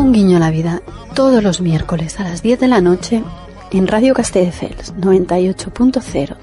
Un 0.00 0.12
guiño 0.12 0.38
a 0.38 0.40
la 0.40 0.50
vida 0.50 0.80
todos 1.14 1.42
los 1.42 1.60
miércoles 1.60 2.18
a 2.18 2.22
las 2.24 2.42
10 2.42 2.58
de 2.60 2.68
la 2.68 2.80
noche 2.80 3.22
en 3.70 3.86
Radio 3.86 4.14
Castelldefels 4.14 4.94
98.0. 4.94 6.36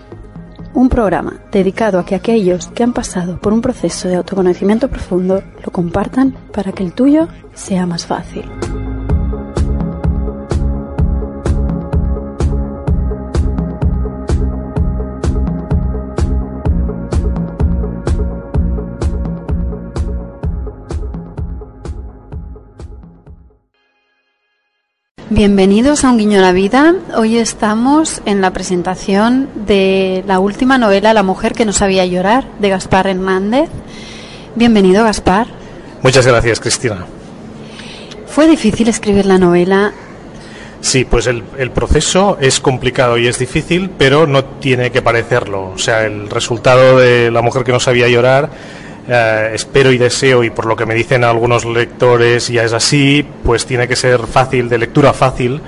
Un 0.75 0.89
programa 0.89 1.39
dedicado 1.51 1.97
a 1.97 2.05
que 2.05 2.13
aquellos 2.13 2.67
que 2.67 2.83
han 2.83 2.93
pasado 2.93 3.41
por 3.41 3.53
un 3.53 3.61
proceso 3.61 4.09
de 4.09 4.15
autoconocimiento 4.17 4.89
profundo 4.89 5.41
lo 5.65 5.71
compartan 5.71 6.35
para 6.53 6.71
que 6.71 6.83
el 6.83 6.93
tuyo 6.93 7.29
sea 7.55 7.87
más 7.87 8.05
fácil. 8.05 8.45
Bienvenidos 25.29 26.05
a 26.05 26.11
Un 26.11 26.19
Guiño 26.19 26.39
a 26.39 26.41
la 26.41 26.53
Vida. 26.53 26.95
Hoy 27.17 27.37
estamos 27.37 28.21
en 28.25 28.39
la 28.39 28.53
presentación 28.53 29.49
de 29.65 30.23
la 30.25 30.39
última 30.39 30.77
novela 30.77 31.13
La 31.13 31.21
mujer 31.21 31.51
que 31.51 31.65
no 31.65 31.73
sabía 31.73 32.05
llorar 32.05 32.45
de 32.59 32.69
Gaspar 32.69 33.07
Hernández. 33.07 33.67
Bienvenido, 34.55 35.03
Gaspar. 35.03 35.47
Muchas 36.01 36.25
gracias, 36.25 36.61
Cristina. 36.61 37.05
¿Fue 38.25 38.47
difícil 38.47 38.87
escribir 38.87 39.25
la 39.25 39.37
novela? 39.37 39.91
Sí, 40.79 41.03
pues 41.03 41.27
el, 41.27 41.43
el, 41.57 41.71
proceso 41.71 42.37
es 42.39 42.61
complicado 42.61 43.17
y 43.17 43.27
es 43.27 43.37
difícil, 43.37 43.89
pero 43.97 44.27
no 44.27 44.45
tiene 44.45 44.91
que 44.91 45.01
parecerlo. 45.01 45.71
O 45.71 45.77
sea, 45.77 46.05
el 46.05 46.29
resultado 46.29 46.99
de 46.99 47.31
La 47.31 47.41
mujer 47.41 47.65
que 47.65 47.73
no 47.73 47.81
sabía 47.81 48.07
llorar 48.07 48.49
eh, 49.09 49.51
espero 49.53 49.91
y 49.93 49.97
deseo, 49.97 50.43
y 50.43 50.49
por 50.49 50.65
lo 50.65 50.75
que 50.75 50.85
me 50.85 50.93
dicen 50.93 51.23
algunos 51.23 51.63
lectores 51.63 52.49
ya 52.49 52.63
es 52.63 52.73
así, 52.73 53.25
pues 53.43 53.65
tiene 53.65 53.87
que 53.87 53.95
ser 53.95 54.27
fácil, 54.27 54.67
de 54.67 54.77
lectura 54.77 55.13
fácil, 55.13 55.61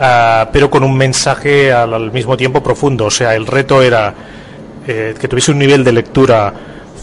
eh, 0.00 0.46
pero 0.50 0.70
con 0.70 0.82
un 0.82 0.96
mensaje 0.96 1.70
al, 1.70 2.10
mismo 2.12 2.36
tiempo 2.36 2.62
profundo. 2.62 3.06
O 3.06 3.10
sea, 3.10 3.34
el 3.34 3.46
reto 3.46 3.82
era 3.82 4.14
eh, 4.86 5.14
que 5.20 5.28
tuviese 5.28 5.52
un 5.52 5.58
nivel 5.58 5.84
de 5.84 5.92
lectura 5.92 6.54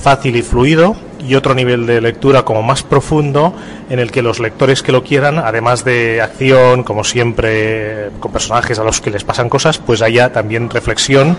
fácil 0.01 0.35
y 0.37 0.41
fluido 0.41 0.95
y 1.19 1.35
otro 1.35 1.53
nivel 1.53 1.85
de 1.85 2.01
lectura 2.01 2.43
como 2.43 2.63
más 2.63 2.81
profundo 2.81 3.53
en 3.89 3.99
el 3.99 4.11
que 4.11 4.23
los 4.23 4.39
lectores 4.39 4.81
que 4.81 4.91
lo 4.91 5.03
quieran, 5.03 5.37
además 5.37 5.83
de 5.83 6.21
acción, 6.21 6.83
como 6.83 7.03
siempre, 7.03 8.09
con 8.19 8.31
personajes 8.31 8.79
a 8.79 8.83
los 8.83 9.01
que 9.01 9.11
les 9.11 9.23
pasan 9.23 9.49
cosas, 9.49 9.77
pues 9.77 10.01
haya 10.01 10.31
también 10.31 10.69
reflexión 10.69 11.37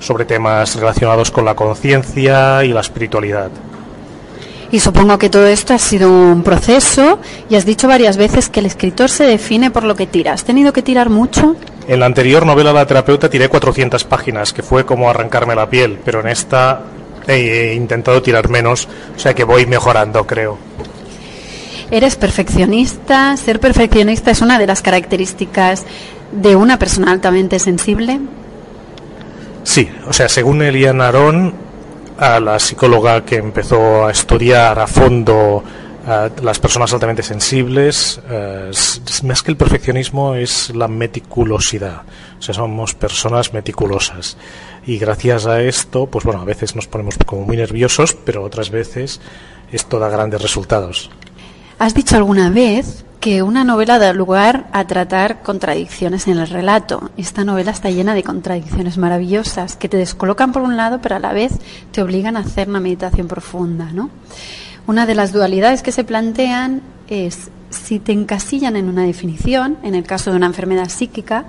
sobre 0.00 0.24
temas 0.24 0.74
relacionados 0.74 1.30
con 1.30 1.44
la 1.44 1.54
conciencia 1.54 2.64
y 2.64 2.72
la 2.72 2.80
espiritualidad. 2.80 3.50
Y 4.72 4.80
supongo 4.80 5.18
que 5.18 5.30
todo 5.30 5.46
esto 5.46 5.74
ha 5.74 5.78
sido 5.78 6.10
un 6.10 6.42
proceso 6.42 7.18
y 7.48 7.56
has 7.56 7.64
dicho 7.64 7.88
varias 7.88 8.16
veces 8.16 8.48
que 8.48 8.60
el 8.60 8.66
escritor 8.66 9.10
se 9.10 9.24
define 9.24 9.70
por 9.70 9.82
lo 9.82 9.96
que 9.96 10.06
tira. 10.06 10.32
¿Has 10.32 10.44
tenido 10.44 10.72
que 10.72 10.82
tirar 10.82 11.10
mucho? 11.10 11.56
En 11.88 11.98
la 11.98 12.06
anterior 12.06 12.46
novela 12.46 12.72
La 12.72 12.86
terapeuta 12.86 13.28
tiré 13.28 13.48
400 13.48 14.04
páginas, 14.04 14.52
que 14.52 14.62
fue 14.62 14.86
como 14.86 15.10
arrancarme 15.10 15.56
la 15.56 15.68
piel, 15.68 15.98
pero 16.04 16.20
en 16.20 16.28
esta 16.28 16.82
he 17.26 17.74
intentado 17.74 18.22
tirar 18.22 18.48
menos, 18.48 18.88
o 19.16 19.18
sea 19.18 19.34
que 19.34 19.44
voy 19.44 19.66
mejorando, 19.66 20.26
creo. 20.26 20.58
Eres 21.90 22.14
perfeccionista. 22.14 23.36
Ser 23.36 23.58
perfeccionista 23.58 24.30
es 24.30 24.40
una 24.40 24.58
de 24.58 24.68
las 24.68 24.82
características 24.82 25.84
de 26.30 26.54
una 26.54 26.78
persona 26.78 27.10
altamente 27.10 27.58
sensible. 27.58 28.20
Sí, 29.62 29.90
o 30.06 30.12
sea, 30.12 30.28
según 30.28 30.62
Eliana 30.62 31.08
Arón, 31.08 31.54
a 32.18 32.38
la 32.38 32.58
psicóloga 32.58 33.24
que 33.24 33.36
empezó 33.36 34.06
a 34.06 34.10
estudiar 34.10 34.78
a 34.78 34.86
fondo 34.86 35.62
las 36.42 36.58
personas 36.58 36.92
altamente 36.92 37.22
sensibles, 37.22 38.20
eh, 38.28 38.70
más 39.22 39.42
que 39.42 39.50
el 39.50 39.56
perfeccionismo 39.56 40.34
es 40.34 40.74
la 40.74 40.88
meticulosidad. 40.88 42.02
O 42.38 42.42
sea, 42.42 42.54
somos 42.54 42.94
personas 42.94 43.52
meticulosas. 43.52 44.36
Y 44.86 44.98
gracias 44.98 45.46
a 45.46 45.62
esto, 45.62 46.06
pues 46.06 46.24
bueno, 46.24 46.40
a 46.40 46.44
veces 46.44 46.74
nos 46.74 46.88
ponemos 46.88 47.16
como 47.26 47.42
muy 47.42 47.56
nerviosos, 47.56 48.14
pero 48.24 48.42
otras 48.42 48.70
veces 48.70 49.20
esto 49.70 49.98
da 49.98 50.08
grandes 50.08 50.42
resultados. 50.42 51.10
¿Has 51.78 51.94
dicho 51.94 52.16
alguna 52.16 52.50
vez 52.50 53.04
que 53.20 53.42
una 53.42 53.64
novela 53.64 53.98
da 53.98 54.14
lugar 54.14 54.66
a 54.72 54.86
tratar 54.86 55.42
contradicciones 55.42 56.26
en 56.26 56.38
el 56.38 56.48
relato. 56.48 57.10
Esta 57.18 57.44
novela 57.44 57.70
está 57.70 57.90
llena 57.90 58.14
de 58.14 58.22
contradicciones 58.22 58.96
maravillosas 58.96 59.76
que 59.76 59.90
te 59.90 59.98
descolocan 59.98 60.52
por 60.52 60.62
un 60.62 60.78
lado, 60.78 61.00
pero 61.02 61.16
a 61.16 61.18
la 61.18 61.34
vez 61.34 61.52
te 61.92 62.00
obligan 62.00 62.38
a 62.38 62.40
hacer 62.40 62.70
una 62.70 62.80
meditación 62.80 63.28
profunda, 63.28 63.92
¿no? 63.92 64.08
Una 64.86 65.04
de 65.04 65.14
las 65.14 65.32
dualidades 65.32 65.82
que 65.82 65.92
se 65.92 66.02
plantean 66.02 66.80
es 67.08 67.50
si 67.68 67.98
te 67.98 68.12
encasillan 68.12 68.74
en 68.76 68.88
una 68.88 69.04
definición, 69.04 69.76
en 69.82 69.94
el 69.94 70.04
caso 70.04 70.30
de 70.30 70.36
una 70.36 70.46
enfermedad 70.46 70.88
psíquica, 70.88 71.44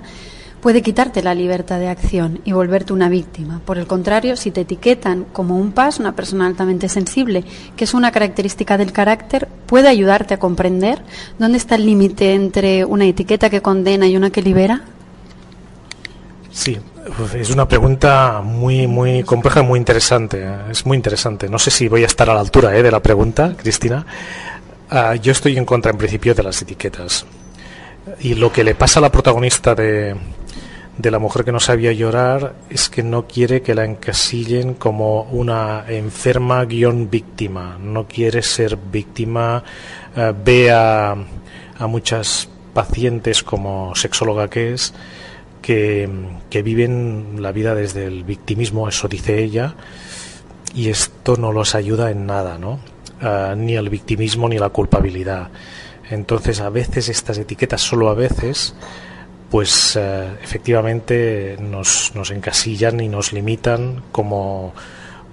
puede 0.60 0.82
quitarte 0.82 1.22
la 1.22 1.34
libertad 1.34 1.80
de 1.80 1.88
acción 1.88 2.40
y 2.44 2.52
volverte 2.52 2.92
una 2.92 3.08
víctima. 3.08 3.60
Por 3.64 3.78
el 3.78 3.88
contrario, 3.88 4.36
si 4.36 4.52
te 4.52 4.60
etiquetan 4.60 5.24
como 5.32 5.58
un 5.58 5.72
pas, 5.72 5.98
una 5.98 6.14
persona 6.14 6.46
altamente 6.46 6.88
sensible, 6.88 7.44
que 7.76 7.84
es 7.84 7.94
una 7.94 8.12
característica 8.12 8.78
del 8.78 8.92
carácter, 8.92 9.48
puede 9.72 9.88
ayudarte 9.88 10.34
a 10.34 10.38
comprender 10.38 11.00
dónde 11.38 11.56
está 11.56 11.76
el 11.76 11.86
límite 11.86 12.34
entre 12.34 12.84
una 12.84 13.06
etiqueta 13.06 13.48
que 13.48 13.62
condena 13.62 14.06
y 14.06 14.18
una 14.18 14.28
que 14.28 14.42
libera. 14.42 14.82
Sí, 16.50 16.76
es 17.34 17.48
una 17.48 17.66
pregunta 17.66 18.42
muy 18.44 18.86
muy 18.86 19.22
compleja 19.22 19.60
y 19.60 19.62
muy 19.62 19.78
interesante. 19.78 20.46
Es 20.70 20.84
muy 20.84 20.98
interesante. 20.98 21.48
No 21.48 21.58
sé 21.58 21.70
si 21.70 21.88
voy 21.88 22.02
a 22.02 22.06
estar 22.06 22.28
a 22.28 22.34
la 22.34 22.40
altura 22.40 22.76
¿eh? 22.76 22.82
de 22.82 22.90
la 22.90 23.00
pregunta, 23.00 23.54
Cristina. 23.56 24.04
Uh, 24.90 25.14
yo 25.14 25.32
estoy 25.32 25.56
en 25.56 25.64
contra, 25.64 25.90
en 25.90 25.96
principio, 25.96 26.34
de 26.34 26.42
las 26.42 26.60
etiquetas. 26.60 27.24
Y 28.20 28.34
lo 28.34 28.52
que 28.52 28.64
le 28.64 28.74
pasa 28.74 29.00
a 29.00 29.00
la 29.00 29.10
protagonista 29.10 29.74
de, 29.74 30.14
de 30.98 31.10
la 31.10 31.18
mujer 31.18 31.44
que 31.44 31.52
no 31.52 31.60
sabía 31.60 31.92
llorar 31.92 32.54
es 32.68 32.88
que 32.88 33.02
no 33.02 33.26
quiere 33.26 33.62
que 33.62 33.74
la 33.74 33.84
encasillen 33.84 34.74
como 34.74 35.22
una 35.22 35.84
enferma 35.88 36.64
guion 36.64 37.10
víctima, 37.10 37.78
no 37.80 38.06
quiere 38.06 38.42
ser 38.42 38.76
víctima, 38.76 39.64
eh, 40.14 40.32
ve 40.44 40.70
a, 40.70 41.16
a, 41.78 41.86
muchas 41.86 42.48
pacientes 42.74 43.42
como 43.42 43.94
sexóloga 43.94 44.48
que 44.48 44.74
es, 44.74 44.92
que, 45.62 46.08
que 46.50 46.62
viven 46.62 47.36
la 47.38 47.52
vida 47.52 47.74
desde 47.74 48.04
el 48.04 48.24
victimismo, 48.24 48.88
eso 48.88 49.08
dice 49.08 49.42
ella, 49.42 49.74
y 50.74 50.88
esto 50.88 51.36
no 51.36 51.52
los 51.52 51.74
ayuda 51.74 52.10
en 52.10 52.26
nada, 52.26 52.58
¿no? 52.58 52.80
Uh, 53.22 53.54
ni 53.54 53.76
el 53.76 53.88
victimismo 53.88 54.48
ni 54.48 54.58
la 54.58 54.70
culpabilidad. 54.70 55.50
Entonces 56.10 56.60
a 56.60 56.70
veces 56.70 57.08
estas 57.08 57.38
etiquetas, 57.38 57.80
solo 57.80 58.08
a 58.10 58.14
veces, 58.14 58.74
pues 59.52 59.96
eh, 60.00 60.30
efectivamente 60.42 61.58
nos, 61.60 62.12
nos, 62.14 62.30
encasillan 62.30 62.98
y 63.00 63.08
nos 63.08 63.34
limitan 63.34 64.02
como, 64.10 64.72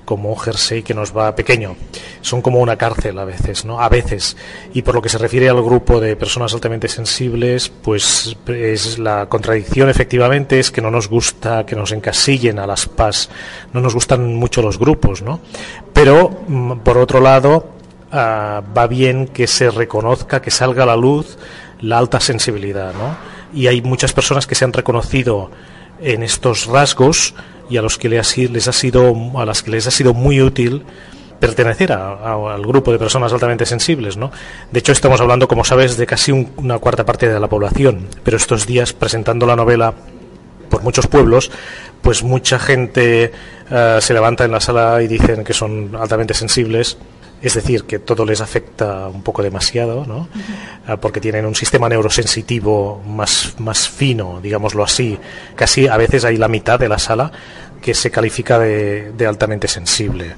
como 0.04 0.28
un 0.28 0.38
jersey 0.38 0.84
que 0.84 0.94
nos 0.94 1.16
va 1.16 1.34
pequeño. 1.34 1.78
Son 2.20 2.42
como 2.42 2.60
una 2.60 2.76
cárcel 2.76 3.18
a 3.18 3.24
veces, 3.24 3.64
¿no? 3.64 3.80
A 3.80 3.88
veces. 3.88 4.36
Y 4.74 4.82
por 4.82 4.94
lo 4.94 5.02
que 5.02 5.08
se 5.08 5.18
refiere 5.18 5.48
al 5.48 5.64
grupo 5.64 6.02
de 6.02 6.18
personas 6.18 6.54
altamente 6.54 6.90
sensibles, 6.90 7.70
pues 7.70 8.36
es 8.46 9.00
la 9.00 9.30
contradicción 9.30 9.88
efectivamente 9.88 10.60
es 10.60 10.70
que 10.70 10.82
no 10.82 10.92
nos 10.92 11.08
gusta 11.08 11.66
que 11.66 11.78
nos 11.78 11.94
encasillen 11.94 12.60
a 12.60 12.68
las 12.68 12.88
PAS. 12.88 13.30
No 13.72 13.80
nos 13.80 13.94
gustan 13.94 14.36
mucho 14.36 14.62
los 14.62 14.78
grupos, 14.78 15.22
¿no? 15.22 15.40
Pero, 15.94 16.42
mm, 16.46 16.80
por 16.80 16.98
otro 16.98 17.22
lado, 17.22 17.70
uh, 18.12 18.16
va 18.16 18.88
bien 18.88 19.30
que 19.30 19.48
se 19.48 19.72
reconozca, 19.72 20.42
que 20.42 20.52
salga 20.52 20.84
a 20.84 20.88
la 20.88 20.98
luz 20.98 21.38
la 21.80 21.98
alta 21.98 22.20
sensibilidad, 22.20 22.94
¿no? 22.94 23.39
Y 23.54 23.68
hay 23.68 23.82
muchas 23.82 24.14
personas 24.14 24.48
que 24.48 24.56
se 24.56 24.66
han 24.66 24.74
reconocido 24.74 25.52
en 26.02 26.24
estos 26.24 26.68
rasgos 26.68 27.34
y 27.70 27.78
a 27.78 27.82
los 27.82 27.98
que 27.98 28.10
les 28.10 28.68
ha 28.68 28.74
sido 28.74 29.16
a 29.38 29.46
las 29.46 29.64
que 29.64 29.72
les 29.72 29.88
ha 29.88 29.92
sido 29.92 30.14
muy 30.14 30.42
útil 30.42 30.84
pertenecer 31.40 31.92
al 31.94 32.62
grupo 32.66 32.92
de 32.92 33.00
personas 33.00 33.32
altamente 33.32 33.66
sensibles, 33.66 34.18
¿no? 34.18 34.32
De 34.72 34.80
hecho, 34.80 34.92
estamos 34.92 35.22
hablando, 35.22 35.48
como 35.48 35.64
sabes, 35.64 35.96
de 35.96 36.06
casi 36.06 36.32
una 36.32 36.80
cuarta 36.80 37.06
parte 37.06 37.30
de 37.30 37.40
la 37.40 37.48
población, 37.48 38.08
pero 38.24 38.36
estos 38.36 38.68
días 38.68 38.92
presentando 38.92 39.46
la 39.46 39.56
novela 39.56 39.94
por 40.70 40.84
muchos 40.84 41.08
pueblos, 41.08 41.50
pues 42.02 42.24
mucha 42.24 42.60
gente 42.60 43.32
eh, 43.72 43.98
se 44.02 44.14
levanta 44.14 44.46
en 44.46 44.52
la 44.52 44.60
sala 44.60 45.02
y 45.02 45.08
dicen 45.08 45.44
que 45.44 45.54
son 45.54 45.96
altamente 46.00 46.34
sensibles 46.34 46.98
es 47.42 47.54
decir, 47.54 47.86
que 47.86 48.00
todo 48.00 48.26
les 48.26 48.42
afecta 48.42 49.08
un 49.08 49.22
poco 49.22 49.42
demasiado, 49.42 50.06
¿no? 50.06 50.28
Ah, 50.86 50.98
porque 50.98 51.22
tienen 51.22 51.46
un 51.46 51.56
sistema 51.56 51.88
neurosensitivo 51.88 53.02
más, 53.08 53.56
más 53.60 53.88
fino, 53.88 54.40
digámoslo 54.42 54.84
así. 54.84 55.18
Casi 55.56 55.88
a 55.88 55.96
veces 55.96 56.26
hay 56.26 56.36
la 56.36 56.50
mitad 56.50 56.78
de 56.78 56.90
la 56.90 57.00
sala 57.00 57.32
que 57.82 57.94
se 57.94 58.12
califica 58.12 58.60
de, 58.60 59.14
altamente 59.26 59.70
sensible. 59.70 60.36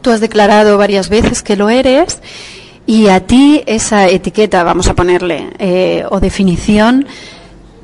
Tú 0.00 0.10
has 0.10 0.20
declarado 0.20 0.76
varias 0.78 1.08
veces 1.08 1.44
que 1.44 1.54
lo 1.54 1.70
eres 1.70 2.18
y 2.86 3.06
a 3.06 3.20
ti 3.20 3.62
esa 3.66 4.08
etiqueta, 4.08 4.64
vamos 4.64 4.88
a 4.88 4.94
ponerle, 4.94 5.50
eh, 5.60 6.04
o 6.10 6.18
definición, 6.18 7.06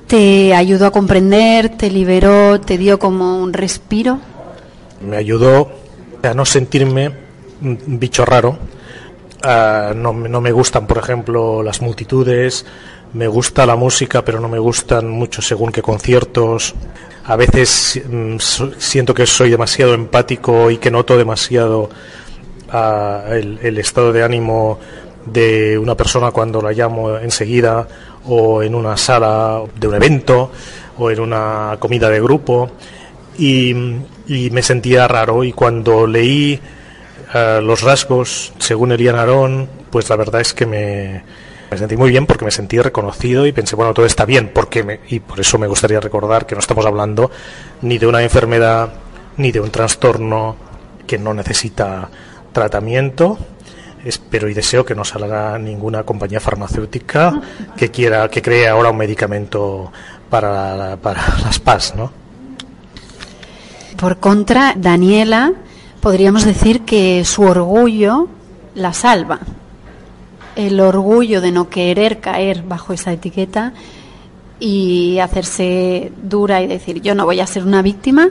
te 0.08 0.52
ayudó 0.52 0.87
a 0.87 0.90
comprender, 0.90 1.69
te 1.69 1.90
liberó, 1.90 2.60
te 2.60 2.76
dio 2.76 2.99
como 2.99 3.40
un 3.40 3.52
respiro. 3.52 4.19
Me 5.00 5.16
ayudó 5.16 5.70
a 6.25 6.34
no 6.34 6.44
sentirme 6.44 7.28
bicho 7.60 8.25
raro. 8.25 8.58
Ah, 9.43 9.93
no, 9.94 10.12
no, 10.12 10.40
me 10.40 10.52
gustan, 10.52 10.87
por 10.87 10.99
ejemplo, 10.99 11.62
las 11.62 11.81
multitudes. 11.81 12.64
Me 13.12 13.26
gusta 13.26 13.64
la 13.66 13.76
música, 13.76 14.25
pero 14.25 14.40
no 14.40 14.49
me 14.49 14.58
gustan 14.58 15.08
mucho 15.08 15.40
según 15.43 15.72
qué 15.72 15.82
conciertos. 15.82 16.75
A 17.25 17.37
veces 17.37 18.02
mm, 18.08 18.37
siento 18.78 19.14
que 19.14 19.26
soy 19.26 19.50
demasiado 19.50 19.94
empático 19.94 20.70
y 20.70 20.78
que 20.78 20.90
noto 20.90 21.16
demasiado 21.16 21.88
ah, 22.70 23.25
el, 23.31 23.78
estado 23.78 24.12
de 24.12 24.25
ánimo 24.25 24.78
de 25.25 25.78
una 25.78 25.94
persona 25.94 26.31
cuando 26.31 26.60
la 26.62 26.72
llamo 26.72 27.19
enseguida 27.19 27.87
o 28.26 28.62
en 28.62 28.75
una 28.75 28.96
sala 28.96 29.62
de 29.78 29.88
un 29.88 29.94
evento 29.94 30.50
o 30.99 31.10
en 31.10 31.20
una 31.20 31.76
comida 31.78 32.08
de 32.08 32.20
grupo 32.20 32.70
y 33.38 33.72
me 34.25 34.62
sentía 34.62 35.06
raro 35.06 35.44
y 35.44 35.52
cuando 35.52 36.06
leí 36.06 36.58
los 37.35 37.83
rasgos, 37.83 38.53
según 38.59 38.93
Elian 38.93 39.17
Arón, 39.17 39.69
pues 39.91 40.09
la 40.09 40.17
verdad 40.17 40.41
es 40.41 40.55
que 40.55 40.67
me, 40.67 41.23
sentí 41.77 41.97
muy 41.97 42.11
bien 42.11 42.27
porque 42.27 42.45
me 42.45 42.51
sentí 42.51 42.79
reconocido 42.79 43.47
y 43.47 43.53
pensé, 43.53 43.77
bueno, 43.77 43.93
todo 43.93 44.07
está 44.07 44.25
bien, 44.25 44.51
porque 44.53 45.01
y 45.09 45.21
por 45.21 45.39
eso 45.41 45.59
me 45.59 45.67
gustaría 45.67 46.01
recordar 46.01 46.47
que 46.47 46.55
no 46.55 46.61
estamos 46.61 46.87
hablando 46.87 47.31
ni 47.83 47.99
de 47.99 48.07
una 48.07 48.23
enfermedad 48.23 48.93
ni 49.37 49.53
de 49.53 49.61
un 49.61 49.71
trastorno 49.71 50.57
que 51.07 51.19
no 51.19 51.35
necesita 51.35 52.09
tratamiento. 52.53 53.39
Espero 54.05 54.49
y 54.49 54.55
deseo 54.55 54.85
que 54.85 54.95
no 54.95 55.05
salga 55.05 55.59
ninguna 55.59 56.05
compañía 56.05 56.41
farmacéutica 56.41 57.41
que 57.77 57.91
quiera 57.91 58.29
que 58.31 58.41
cree 58.41 58.69
ahora 58.69 58.91
un 58.91 58.97
medicamento 58.97 59.93
para, 60.31 60.97
para 60.97 61.23
las 61.45 61.59
PAS, 61.59 61.95
¿no? 61.97 62.13
Por 63.97 64.19
contra, 64.19 64.75
Daniela 64.77 65.53
podríamos 66.08 66.46
decir 66.46 66.87
que 66.87 67.22
su 67.26 67.43
orgullo 67.43 68.28
la 68.75 68.94
salva. 68.94 69.40
El 70.56 70.81
orgullo 70.81 71.43
de 71.43 71.52
no 71.52 71.69
querer 71.69 72.19
caer 72.19 72.62
bajo 72.62 72.94
esa 72.94 73.12
etiqueta 73.12 73.75
y 74.58 75.19
hacerse 75.19 76.10
dura 76.22 76.62
y 76.62 76.66
decir 76.66 77.02
yo 77.02 77.14
no 77.14 77.26
voy 77.26 77.40
a 77.40 77.46
ser 77.46 77.62
una 77.62 77.82
víctima. 77.82 78.31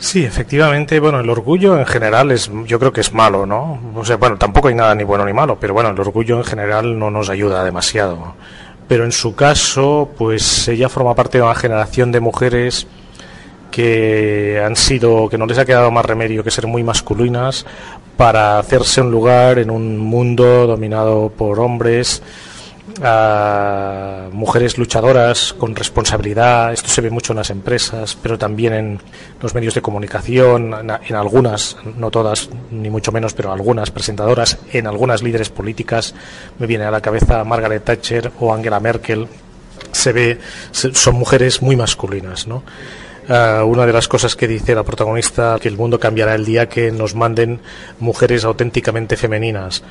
Sí, 0.00 0.24
efectivamente, 0.24 0.98
bueno, 0.98 1.20
el 1.20 1.30
orgullo 1.30 1.78
en 1.78 1.86
general 1.86 2.32
es, 2.32 2.50
yo 2.66 2.80
creo 2.80 2.92
que 2.92 3.02
es 3.02 3.14
malo, 3.14 3.46
¿no? 3.46 3.78
O 3.94 4.04
sea, 4.04 4.16
bueno, 4.16 4.36
tampoco 4.36 4.66
hay 4.66 4.74
nada 4.74 4.96
ni 4.96 5.04
bueno 5.04 5.24
ni 5.24 5.32
malo, 5.32 5.56
pero 5.60 5.74
bueno, 5.74 5.90
el 5.90 6.00
orgullo 6.00 6.38
en 6.38 6.44
general 6.44 6.98
no 6.98 7.08
nos 7.08 7.30
ayuda 7.30 7.62
demasiado. 7.62 8.34
Pero 8.88 9.04
en 9.04 9.12
su 9.12 9.36
caso, 9.36 10.10
pues 10.18 10.66
ella 10.66 10.88
forma 10.88 11.14
parte 11.14 11.38
de 11.38 11.44
una 11.44 11.54
generación 11.54 12.10
de 12.10 12.18
mujeres 12.18 12.88
que 13.74 14.62
han 14.64 14.76
sido, 14.76 15.28
que 15.28 15.36
no 15.36 15.46
les 15.46 15.58
ha 15.58 15.64
quedado 15.64 15.90
más 15.90 16.04
remedio 16.04 16.44
que 16.44 16.52
ser 16.52 16.68
muy 16.68 16.84
masculinas 16.84 17.66
para 18.16 18.60
hacerse 18.60 19.00
un 19.00 19.10
lugar 19.10 19.58
en 19.58 19.68
un 19.68 19.98
mundo 19.98 20.68
dominado 20.68 21.28
por 21.36 21.58
hombres, 21.58 22.22
mujeres 24.30 24.78
luchadoras 24.78 25.54
con 25.54 25.74
responsabilidad. 25.74 26.72
Esto 26.72 26.88
se 26.88 27.00
ve 27.00 27.10
mucho 27.10 27.32
en 27.32 27.38
las 27.38 27.50
empresas, 27.50 28.16
pero 28.22 28.38
también 28.38 28.74
en 28.74 29.00
los 29.42 29.56
medios 29.56 29.74
de 29.74 29.82
comunicación, 29.82 30.72
en, 31.08 31.16
algunas, 31.16 31.76
no 31.96 32.12
todas, 32.12 32.50
ni 32.70 32.90
mucho 32.90 33.10
menos, 33.10 33.34
pero 33.34 33.52
algunas 33.52 33.90
presentadoras, 33.90 34.56
en 34.72 34.86
algunas 34.86 35.20
líderes 35.20 35.50
políticas. 35.50 36.14
Me 36.60 36.68
viene 36.68 36.84
a 36.84 36.92
la 36.92 37.00
cabeza 37.00 37.42
Margaret 37.42 37.82
Thatcher 37.82 38.30
o 38.38 38.54
Angela 38.54 38.78
Merkel. 38.78 39.26
Se 39.90 40.12
ve, 40.12 40.38
son 40.70 41.16
mujeres 41.16 41.60
muy 41.60 41.74
masculinas, 41.74 42.46
¿no? 42.46 42.62
Eh, 43.26 43.62
una 43.64 43.86
de 43.86 43.92
las 43.92 44.06
cosas 44.06 44.36
que 44.36 44.46
dice 44.46 44.74
la 44.74 44.82
protagonista, 44.82 45.58
que 45.60 45.68
el 45.68 45.76
mundo 45.76 45.98
cambiará 45.98 46.34
el 46.34 46.44
día 46.44 46.68
que 46.68 46.90
nos 46.90 47.14
manden 47.14 47.60
mujeres 48.00 48.44
auténticamente 48.44 49.16
femeninas, 49.16 49.82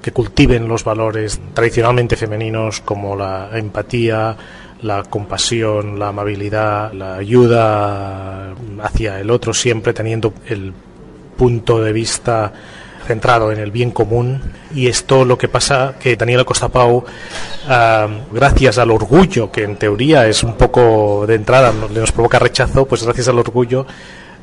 que 0.00 0.12
cultiven 0.12 0.66
los 0.66 0.82
valores 0.82 1.40
tradicionalmente 1.52 2.16
femeninos 2.16 2.80
como 2.80 3.16
la 3.16 3.50
empatía, 3.52 4.34
la 4.82 5.02
compasión, 5.02 5.98
la 5.98 6.08
amabilidad, 6.08 6.92
la 6.92 7.16
ayuda 7.16 8.54
hacia 8.82 9.20
el 9.20 9.30
otro, 9.30 9.52
siempre 9.52 9.92
teniendo 9.92 10.32
el 10.46 10.72
punto 11.36 11.82
de 11.82 11.92
vista 11.92 12.52
centrado 13.06 13.52
en 13.52 13.58
el 13.58 13.70
bien 13.70 13.90
común 13.90 14.40
y 14.74 14.86
esto 14.86 15.24
lo 15.24 15.36
que 15.36 15.48
pasa 15.48 15.94
que 15.98 16.16
Daniela 16.16 16.44
Costapau 16.44 17.04
ah, 17.68 18.08
gracias 18.32 18.78
al 18.78 18.90
orgullo 18.90 19.50
que 19.50 19.64
en 19.64 19.76
teoría 19.76 20.26
es 20.26 20.42
un 20.42 20.54
poco 20.54 21.24
de 21.26 21.34
entrada 21.34 21.72
le 21.92 22.00
nos 22.00 22.12
provoca 22.12 22.38
rechazo 22.38 22.86
pues 22.86 23.02
gracias 23.02 23.28
al 23.28 23.38
orgullo 23.38 23.86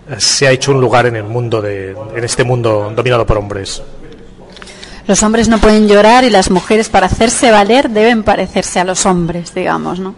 eh, 0.10 0.16
se 0.18 0.48
ha 0.48 0.52
hecho 0.52 0.72
un 0.72 0.82
lugar 0.82 1.06
en 1.06 1.16
el 1.16 1.24
mundo 1.24 1.62
de 1.62 1.96
en 2.16 2.24
este 2.24 2.44
mundo 2.44 2.92
dominado 2.96 3.26
por 3.26 3.38
hombres. 3.38 3.82
Los 5.08 5.24
hombres 5.24 5.48
no 5.48 5.58
pueden 5.60 5.88
llorar 5.88 6.26
y 6.26 6.30
las 6.30 6.52
mujeres 6.52 6.90
para 6.90 7.06
hacerse 7.06 7.52
valer 7.52 7.90
deben 7.90 8.24
parecerse 8.24 8.80
a 8.80 8.84
los 8.84 9.06
hombres 9.06 9.54
digamos 9.54 10.00
no 10.00 10.16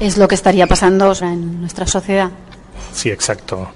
es 0.00 0.18
lo 0.18 0.26
que 0.26 0.34
estaría 0.34 0.66
pasando 0.66 1.12
en 1.20 1.60
nuestra 1.60 1.86
sociedad. 1.86 2.30
Sí 2.92 3.10
exacto 3.10 3.68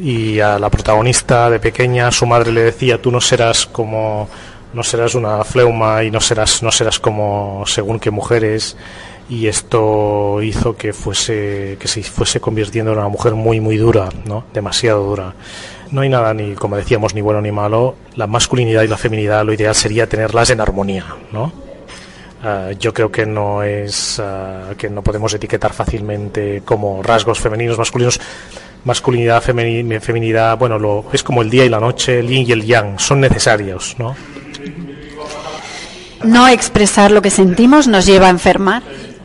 y 0.00 0.40
a 0.40 0.58
la 0.58 0.70
protagonista 0.70 1.48
de 1.50 1.60
pequeña 1.60 2.10
su 2.10 2.26
madre 2.26 2.52
le 2.52 2.62
decía 2.62 3.00
tú 3.00 3.10
no 3.10 3.20
serás 3.20 3.66
como 3.66 4.28
no 4.72 4.82
serás 4.82 5.14
una 5.14 5.44
fleuma 5.44 6.02
y 6.02 6.10
no 6.10 6.20
serás 6.20 6.62
no 6.62 6.72
serás 6.72 6.98
como 6.98 7.64
según 7.66 8.00
qué 8.00 8.10
mujeres 8.10 8.76
y 9.28 9.46
esto 9.46 10.42
hizo 10.42 10.76
que 10.76 10.92
fuese 10.92 11.76
que 11.78 11.88
se 11.88 12.02
fuese 12.02 12.40
convirtiendo 12.40 12.92
en 12.92 12.98
una 12.98 13.08
mujer 13.08 13.34
muy 13.34 13.60
muy 13.60 13.76
dura 13.76 14.08
no 14.26 14.44
demasiado 14.52 15.04
dura. 15.04 15.34
No 15.90 16.00
hay 16.00 16.08
nada 16.08 16.34
ni 16.34 16.54
como 16.54 16.76
decíamos 16.76 17.14
ni 17.14 17.20
bueno 17.20 17.40
ni 17.40 17.52
malo. 17.52 17.94
La 18.16 18.26
masculinidad 18.26 18.82
y 18.82 18.88
la 18.88 18.96
feminidad 18.96 19.44
lo 19.44 19.52
ideal 19.52 19.74
sería 19.74 20.08
tenerlas 20.08 20.50
en 20.50 20.60
armonía 20.60 21.06
no 21.32 21.52
ah, 22.42 22.70
yo 22.78 22.92
creo 22.92 23.12
que 23.12 23.26
no 23.26 23.62
es 23.62 24.18
ah, 24.18 24.72
que 24.76 24.90
no 24.90 25.02
podemos 25.02 25.32
etiquetar 25.32 25.72
fácilmente 25.72 26.62
como 26.64 27.02
rasgos 27.02 27.38
femeninos 27.38 27.78
masculinos 27.78 28.20
masculinidad, 28.84 29.42
feminidad, 29.42 30.58
bueno, 30.58 30.78
lo, 30.78 31.06
es 31.12 31.22
como 31.22 31.42
el 31.42 31.50
día 31.50 31.64
y 31.64 31.68
la 31.68 31.80
noche, 31.80 32.20
el 32.20 32.28
yin 32.28 32.46
y 32.46 32.52
el 32.52 32.64
yang, 32.64 32.98
son 32.98 33.20
necesarios, 33.20 33.96
¿no? 33.98 34.14
No 36.22 36.48
expresar 36.48 37.10
lo 37.10 37.20
que 37.20 37.30
sentimos 37.30 37.86
nos 37.86 38.06
lleva 38.06 38.28
a 38.28 38.30
enfermar. 38.30 38.82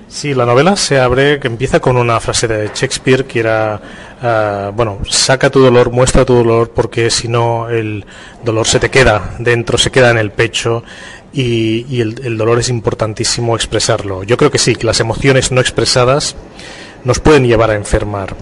Sí, 0.09 0.33
la 0.33 0.43
novela 0.43 0.75
se 0.75 0.99
abre, 0.99 1.39
que 1.39 1.47
empieza 1.47 1.79
con 1.79 1.95
una 1.95 2.19
frase 2.19 2.47
de 2.47 2.71
Shakespeare 2.73 3.25
que 3.25 3.41
era, 3.41 3.79
ah, 4.21 4.71
bueno, 4.73 4.99
saca 5.07 5.51
tu 5.51 5.59
dolor, 5.59 5.91
muestra 5.91 6.25
tu 6.25 6.33
dolor, 6.33 6.71
porque 6.71 7.11
si 7.11 7.27
no 7.27 7.69
el 7.69 8.03
dolor 8.43 8.65
se 8.65 8.79
te 8.79 8.89
queda 8.89 9.35
dentro, 9.37 9.77
se 9.77 9.91
queda 9.91 10.09
en 10.09 10.17
el 10.17 10.31
pecho 10.31 10.83
y, 11.31 11.85
y 11.87 12.01
el, 12.01 12.19
el, 12.23 12.37
dolor 12.39 12.57
es 12.57 12.69
importantísimo 12.69 13.55
expresarlo. 13.55 14.23
Yo 14.23 14.35
creo 14.35 14.49
que 14.49 14.57
sí, 14.57 14.75
que 14.75 14.87
las 14.87 14.99
emociones 14.99 15.51
no 15.51 15.61
expresadas 15.61 16.35
nos 17.03 17.19
pueden 17.19 17.45
llevar 17.45 17.69
a 17.69 17.75
enfermar. 17.75 18.35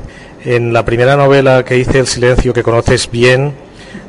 En 0.43 0.73
la 0.73 0.85
primera 0.85 1.15
novela 1.15 1.63
que 1.65 1.77
hice, 1.77 1.99
El 1.99 2.07
silencio 2.07 2.53
que 2.53 2.63
conoces 2.63 3.09
bien, 3.09 3.53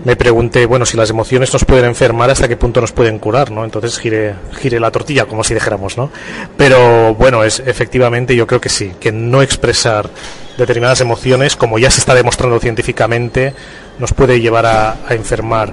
me 0.05 0.17
pregunté, 0.17 0.67
bueno, 0.67 0.87
si 0.87 0.97
las 0.97 1.11
emociones 1.11 1.53
nos 1.53 1.65
pueden 1.65 1.87
enfermar, 1.87 2.31
¿hasta 2.31 2.49
qué 2.49 2.57
punto 2.57 2.81
nos 2.81 2.93
pueden 2.93 3.19
curar? 3.19 3.51
¿no? 3.51 3.65
Entonces 3.65 3.99
giré, 3.99 4.35
giré 4.59 4.81
la 4.81 4.91
tortilla, 4.91 5.27
como 5.27 5.43
si 5.45 5.55
dijéramos, 5.55 5.97
¿no? 5.97 6.11
Pero 6.57 7.15
bueno, 7.15 7.45
es 7.45 7.61
efectivamente 7.61 8.37
yo 8.37 8.47
creo 8.47 8.61
que 8.61 8.69
sí, 8.69 8.93
que 9.01 9.13
no 9.13 9.43
expresar 9.43 10.11
determinadas 10.57 11.01
emociones, 11.01 11.57
como 11.57 11.79
ya 11.79 11.91
se 11.91 12.01
está 12.01 12.15
demostrando 12.15 12.59
científicamente, 12.61 13.55
nos 13.99 14.13
puede 14.13 14.41
llevar 14.41 14.67
a, 14.67 14.97
enfermar. 15.11 15.73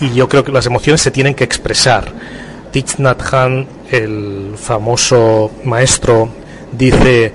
Y 0.00 0.12
yo 0.14 0.28
creo 0.28 0.44
que 0.44 0.52
las 0.52 0.66
emociones 0.66 1.00
se 1.00 1.10
tienen 1.10 1.34
que 1.34 1.44
expresar. 1.44 2.12
Thich 2.72 2.98
Nhat 2.98 3.22
el 3.90 4.54
famoso 4.56 5.50
maestro, 5.64 6.28
dice, 6.72 7.32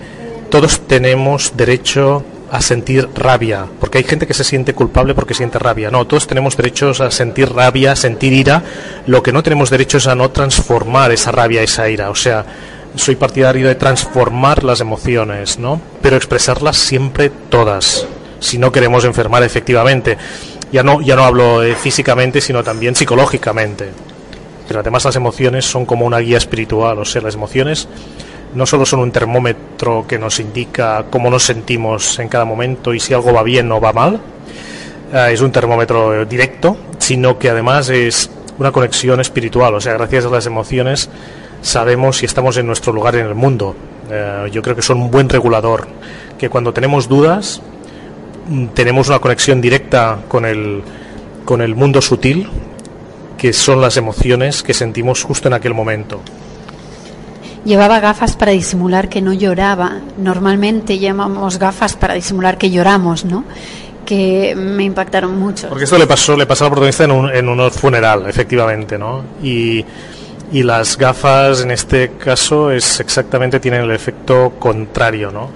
todos 0.50 0.81
tenemos 0.81 1.53
derecho 1.55 2.24
a 2.51 2.62
sentir 2.62 3.08
rabia, 3.15 3.65
porque 3.79 3.98
hay 3.98 4.03
gente 4.03 4.27
que 4.27 4.34
se 4.34 4.43
siente 4.43 4.74
culpable 4.74 5.15
porque 5.15 5.34
siente 5.34 5.58
rabia. 5.58 5.89
No, 5.89 6.05
todos 6.05 6.27
tenemos 6.27 6.58
derechos 6.58 7.00
a 7.00 7.10
sentir 7.10 7.50
rabia, 7.50 7.96
sentir 7.96 8.34
ira. 8.34 8.62
Lo 9.08 9.24
que 9.24 9.31
no 9.31 9.41
tenemos 9.41 9.70
derecho 9.70 9.98
es 9.98 10.08
a 10.08 10.15
no 10.15 10.31
transformar 10.31 11.13
esa 11.13 11.31
rabia, 11.31 11.63
esa 11.63 11.89
ira. 11.89 12.10
O 12.10 12.15
sea, 12.15 12.46
soy 12.93 13.15
partidario 13.15 13.70
de 13.70 13.75
transformar 13.75 14.65
las 14.65 14.81
emociones, 14.81 15.60
¿no? 15.60 15.81
Pero 16.01 16.17
expresarlas 16.17 16.75
siempre 16.75 17.29
todas, 17.29 18.05
si 18.41 18.58
no 18.58 18.70
queremos 18.74 19.05
enfermar 19.05 19.43
efectivamente. 19.43 20.17
Ya 20.74 20.84
no, 20.84 21.01
ya 21.01 21.15
no 21.15 21.24
hablo 21.24 21.63
eh, 21.63 21.75
físicamente, 21.75 22.41
sino 22.41 22.65
también 22.65 22.96
psicológicamente. 22.96 23.91
Pero 24.67 24.81
además 24.81 25.05
las 25.05 25.15
emociones 25.15 25.63
son 25.63 25.86
como 25.86 26.05
una 26.05 26.20
guía 26.20 26.38
espiritual, 26.38 27.00
o 27.00 27.05
sea, 27.05 27.22
las 27.22 27.36
emociones 27.36 27.88
no 28.53 28.65
solo 28.65 28.86
son 28.86 29.00
un 29.00 29.12
termómetro 29.12 30.05
que 30.08 30.20
nos 30.20 30.39
indica 30.39 31.05
cómo 31.10 31.29
nos 31.29 31.43
sentimos 31.43 32.20
en 32.20 32.27
cada 32.27 32.46
momento 32.46 32.93
y 32.93 33.00
si 33.00 33.13
algo 33.13 33.34
va 33.34 33.43
bien 33.43 33.72
o 33.72 33.79
va 33.79 33.93
mal, 33.93 34.20
eh, 35.13 35.29
es 35.31 35.41
un 35.41 35.51
termómetro 35.51 36.25
directo, 36.25 36.77
sino 36.98 37.38
que 37.38 37.50
además 37.50 37.89
es 37.89 38.29
una 38.58 38.72
conexión 38.72 39.20
espiritual, 39.20 39.74
o 39.75 39.81
sea, 39.81 39.93
gracias 39.93 40.25
a 40.25 40.29
las 40.29 40.46
emociones 40.46 41.10
sabemos 41.62 42.17
si 42.17 42.25
estamos 42.25 42.58
en 42.58 42.67
nuestro 42.67 42.91
lugar 42.91 43.15
en 43.15 43.27
el 43.27 43.36
mundo. 43.36 43.75
Eh, 44.10 44.50
yo 44.51 44.62
creo 44.62 44.75
que 44.75 44.81
son 44.81 45.01
un 45.01 45.12
buen 45.12 45.29
regulador, 45.29 45.88
que 46.38 46.50
cuando 46.50 46.74
tenemos 46.74 47.08
dudas 47.08 47.62
mm, 48.50 48.67
tenemos 48.67 49.08
una 49.08 49.20
conexión 49.20 49.62
directa 49.62 50.20
con 50.27 50.46
el, 50.46 50.81
con 51.46 51.62
el 51.62 51.75
mundo 51.75 52.01
sutil, 52.01 52.48
que 53.38 53.53
son 53.53 53.81
las 53.81 53.98
emociones 53.98 54.63
que 54.63 54.74
sentimos 54.74 55.24
justo 55.24 55.48
en 55.48 55.53
aquel 55.53 55.74
momento. 55.74 56.22
Llevaba 57.63 58.00
gafas 58.00 58.36
para 58.36 58.51
disimular 58.51 59.08
que 59.10 59.22
no 59.22 59.34
lloraba. 59.34 60.00
Normalmente 60.18 60.98
llevamos 60.98 61.60
gafas 61.60 61.96
para 61.96 62.15
disimular 62.15 62.58
que 62.58 62.72
lloramos, 62.72 63.25
¿no? 63.25 63.44
Que 64.06 64.56
me 64.56 64.84
impactaron 64.84 65.39
mucho. 65.39 65.70
Porque 65.70 65.84
esto 65.84 65.98
le 65.98 66.08
pasó, 66.08 66.36
le 66.36 66.46
pasó 66.46 66.65
al 66.65 66.72
protagonista 66.72 67.03
en 67.03 67.12
un, 67.12 67.30
en 67.30 67.48
un 67.48 67.72
funeral, 67.72 68.27
efectivamente, 68.27 68.98
¿no? 68.98 69.24
Y, 69.44 69.86
y 70.51 70.63
las 70.63 70.98
gafas 70.98 71.62
en 71.62 71.72
este 71.72 72.13
caso 72.18 72.72
es 72.72 73.00
exactamente 73.00 73.60
tienen 73.60 73.82
el 73.82 73.91
efecto 73.91 74.53
contrario, 74.60 75.32
¿no? 75.32 75.50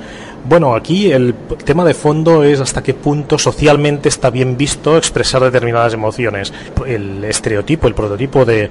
Bueno, 0.47 0.75
aquí 0.75 1.11
el 1.11 1.33
tema 1.63 1.83
de 1.83 1.95
fondo 1.95 2.43
es 2.43 2.59
hasta 2.59 2.83
qué 2.83 2.93
punto 2.93 3.39
socialmente 3.39 4.09
está 4.09 4.29
bien 4.29 4.55
visto 4.55 4.95
expresar 4.95 5.41
determinadas 5.41 5.95
emociones. 5.95 6.53
El 6.85 7.23
estereotipo, 7.23 7.87
el 7.87 7.95
prototipo 7.95 8.45
de, 8.45 8.69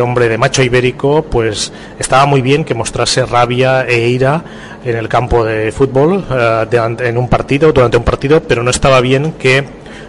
hombre 0.00 0.28
de 0.28 0.38
macho 0.38 0.62
ibérico, 0.62 1.22
pues 1.22 1.72
estaba 1.98 2.26
muy 2.26 2.42
bien 2.42 2.64
que 2.64 2.74
mostrase 2.74 3.26
rabia 3.26 3.84
e 3.88 4.08
ira 4.08 4.44
en 4.84 4.96
el 4.96 5.08
campo 5.08 5.44
de 5.44 5.72
fútbol, 5.72 6.24
eh, 6.30 6.66
en 7.00 7.18
un 7.18 7.28
partido, 7.28 7.72
durante 7.72 7.96
un 7.96 8.04
partido, 8.04 8.40
pero 8.40 8.62
no 8.62 8.70
estaba 8.70 9.00
bien 9.00 9.32
que 9.32 9.64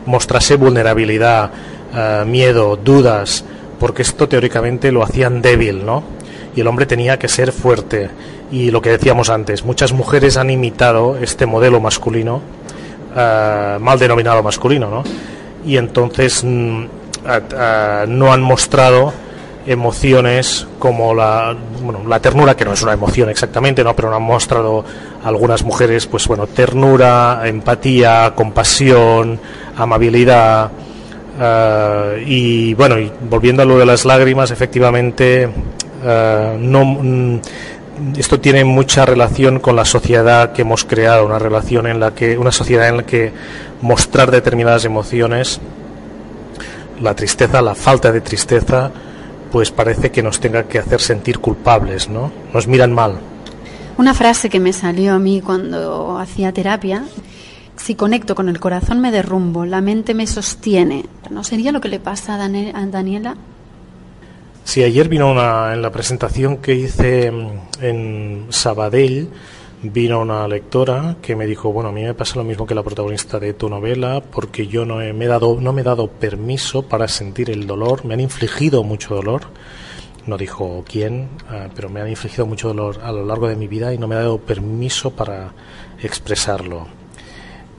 mostrase 0.06 0.56
vulnerabilidad, 0.56 1.50
eh, 1.96 2.24
miedo, 2.28 2.76
dudas, 2.76 3.44
porque 3.80 4.04
esto 4.04 4.30
teóricamente 4.30 4.92
lo 4.92 5.02
hacían 5.02 5.42
débil, 5.42 5.84
¿no? 5.84 6.21
Y 6.56 6.62
el 6.62 6.68
hombre 6.68 6.86
tenía 6.86 7.18
que 7.18 7.28
ser 7.28 7.52
fuerte 7.52 8.10
y 8.52 8.70
lo 8.72 8.82
que 8.82 8.90
decíamos 8.90 9.30
antes, 9.30 9.64
muchas 9.64 9.94
mujeres 9.94 10.36
han 10.36 10.50
imitado 10.50 11.18
este 11.18 11.46
modelo 11.46 11.80
masculino, 11.80 12.42
uh, 13.16 13.80
mal 13.80 13.98
denominado 13.98 14.44
masculino, 14.44 14.90
¿no? 14.90 15.04
Y 15.66 15.78
entonces 15.78 16.44
mm, 16.44 16.84
no 18.08 18.34
han 18.34 18.42
mostrado 18.42 19.14
emociones 19.66 20.68
como 20.80 21.14
la, 21.14 21.56
bueno, 21.82 22.02
la 22.08 22.20
ternura, 22.20 22.56
que 22.56 22.66
no 22.66 22.74
es 22.74 22.82
una 22.82 22.94
emoción 22.94 23.30
exactamente, 23.30 23.84
¿no? 23.84 23.96
pero 23.96 24.10
no 24.10 24.16
han 24.16 24.24
mostrado 24.24 24.84
algunas 25.24 25.64
mujeres, 25.64 26.08
pues 26.08 26.28
bueno, 26.28 26.48
ternura, 26.48 27.42
empatía, 27.46 28.34
compasión, 28.36 29.40
amabilidad. 29.78 30.72
Uh, 31.40 32.20
y 32.26 32.74
bueno, 32.74 32.96
volviendo 33.30 33.64
a 33.64 33.66
lo 33.66 33.78
de 33.78 33.86
las 33.86 34.04
lágrimas, 34.06 34.52
efectivamente, 34.52 35.50
no, 36.04 36.86
mm, 36.86 37.42
esto 38.18 38.40
tiene 38.40 38.64
mucha 38.64 39.06
relación 39.06 39.60
con 39.60 39.76
la 39.76 39.86
sociedad 39.86 40.54
que 40.54 40.64
hemos 40.64 40.86
creado, 40.86 41.26
una 41.26 41.40
relación 41.40 41.88
en 41.88 42.00
la 42.00 42.16
que 42.16 42.38
una 42.38 42.52
sociedad 42.52 42.90
en 42.90 42.98
la 42.98 43.04
que 43.04 43.32
mostrar 43.82 44.32
determinadas 44.32 44.86
emociones, 44.86 45.60
la 47.00 47.16
tristeza, 47.16 47.62
la 47.62 47.76
falta 47.76 48.12
de 48.12 48.22
tristeza, 48.22 48.92
pues 49.52 49.72
parece 49.72 50.12
que 50.12 50.24
nos 50.24 50.40
tenga 50.40 50.64
que 50.64 50.80
hacer 50.80 51.02
sentir 51.02 51.40
culpables, 51.40 52.10
¿no? 52.10 52.32
Nos 52.54 52.68
miran 52.68 52.94
mal. 52.94 53.20
Una 53.98 54.14
frase 54.14 54.50
que 54.50 54.60
me 54.60 54.74
salió 54.74 55.14
a 55.14 55.20
mí 55.20 55.42
cuando 55.42 56.18
hacía 56.18 56.52
terapia, 56.54 57.04
si 57.76 57.96
conecto 57.96 58.36
con 58.36 58.48
el 58.50 58.60
corazón 58.60 59.00
me 59.00 59.12
derrumbo, 59.12 59.66
la 59.66 59.82
mente 59.82 60.14
me 60.14 60.28
sostiene. 60.28 61.06
¿No 61.30 61.44
sería 61.44 61.72
lo 61.72 61.82
que 61.82 61.90
le 61.90 62.00
pasa 62.00 62.36
a, 62.36 62.38
Daniela? 62.88 63.36
Sí, 64.64 64.84
ayer 64.84 65.10
vino 65.10 65.30
una, 65.30 65.74
en 65.74 65.82
la 65.82 65.92
presentación 65.92 66.58
que 66.58 66.76
hice 66.76 67.32
en 67.82 68.46
Sabadell, 68.50 69.30
vino 69.84 70.22
una 70.22 70.48
lectora 70.48 71.18
que 71.22 71.36
me 71.36 71.48
dijo, 71.48 71.74
bueno, 71.74 71.90
a 71.90 71.92
mí 71.92 72.04
me 72.04 72.14
pasa 72.14 72.38
lo 72.38 72.44
mismo 72.44 72.68
que 72.68 72.76
la 72.76 72.84
protagonista 72.84 73.40
de 73.40 73.54
tu 73.54 73.68
novela, 73.70 74.22
porque 74.22 74.68
yo 74.68 74.86
no, 74.86 74.98
me, 74.98 75.10
he 75.10 75.28
dado, 75.28 75.60
no 75.60 75.74
me 75.74 75.82
he 75.82 75.84
dado 75.84 76.08
permiso 76.08 76.84
para 76.84 77.08
sentir 77.08 77.50
el 77.50 77.66
dolor, 77.66 78.06
me 78.06 78.14
han 78.14 78.20
infligido 78.20 78.84
mucho 78.84 79.16
dolor, 79.16 79.48
no 80.28 80.38
dijo 80.38 80.86
quién, 80.88 81.30
ah, 81.50 81.68
pero 81.76 81.90
me 81.90 82.00
han 82.00 82.10
infligido 82.10 82.46
mucho 82.46 82.68
dolor 82.68 83.00
a 83.04 83.12
lo 83.12 83.26
largo 83.26 83.48
de 83.48 83.56
mi 83.56 83.68
vida 83.68 83.94
y 83.94 83.98
no 83.98 84.08
me 84.08 84.16
he 84.16 84.20
dado 84.20 84.38
permiso 84.38 85.12
para 85.12 85.54
expresarlo. 86.02 86.88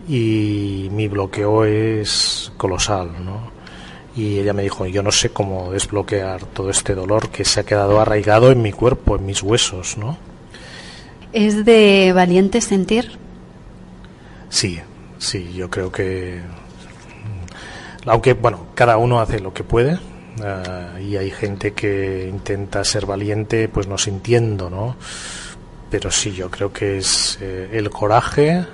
Y 0.09 0.89
mi 0.91 1.07
bloqueo 1.07 1.65
es 1.65 2.53
colosal, 2.57 3.25
¿no? 3.25 3.52
Y 4.15 4.39
ella 4.39 4.53
me 4.53 4.63
dijo, 4.63 4.87
yo 4.87 5.03
no 5.03 5.11
sé 5.11 5.31
cómo 5.31 5.73
desbloquear 5.73 6.45
todo 6.47 6.71
este 6.71 6.95
dolor 6.95 7.31
que 7.31 7.45
se 7.45 7.61
ha 7.61 7.65
quedado 7.65 8.01
arraigado 8.01 8.51
en 8.51 8.61
mi 8.61 8.73
cuerpo, 8.73 9.17
en 9.17 9.25
mis 9.25 9.43
huesos, 9.43 9.97
¿no? 9.97 10.19
¿Es 11.33 11.65
de 11.65 12.13
valiente 12.15 12.61
sentir? 12.61 13.19
Sí, 14.51 14.81
sí, 15.19 15.53
yo 15.55 15.71
creo 15.71 15.91
que... 15.91 16.41
Aunque, 18.05 18.35
bueno, 18.35 18.67
cada 18.75 18.99
uno 18.99 19.21
hace 19.21 19.41
lo 19.41 19.55
que 19.55 19.65
puede 19.65 19.99
eh, 20.45 21.05
y 21.09 21.17
hay 21.17 21.31
gente 21.31 21.73
que 21.73 22.29
intenta 22.29 22.85
ser 22.85 23.07
valiente 23.07 23.69
pues 23.69 23.87
no 23.87 23.97
sintiendo, 23.97 24.69
¿no? 24.69 24.97
Pero 25.89 26.11
sí, 26.11 26.33
yo 26.33 26.51
creo 26.51 26.73
que 26.73 26.99
es 26.99 27.39
eh, 27.41 27.71
el 27.73 27.89
coraje 27.89 28.67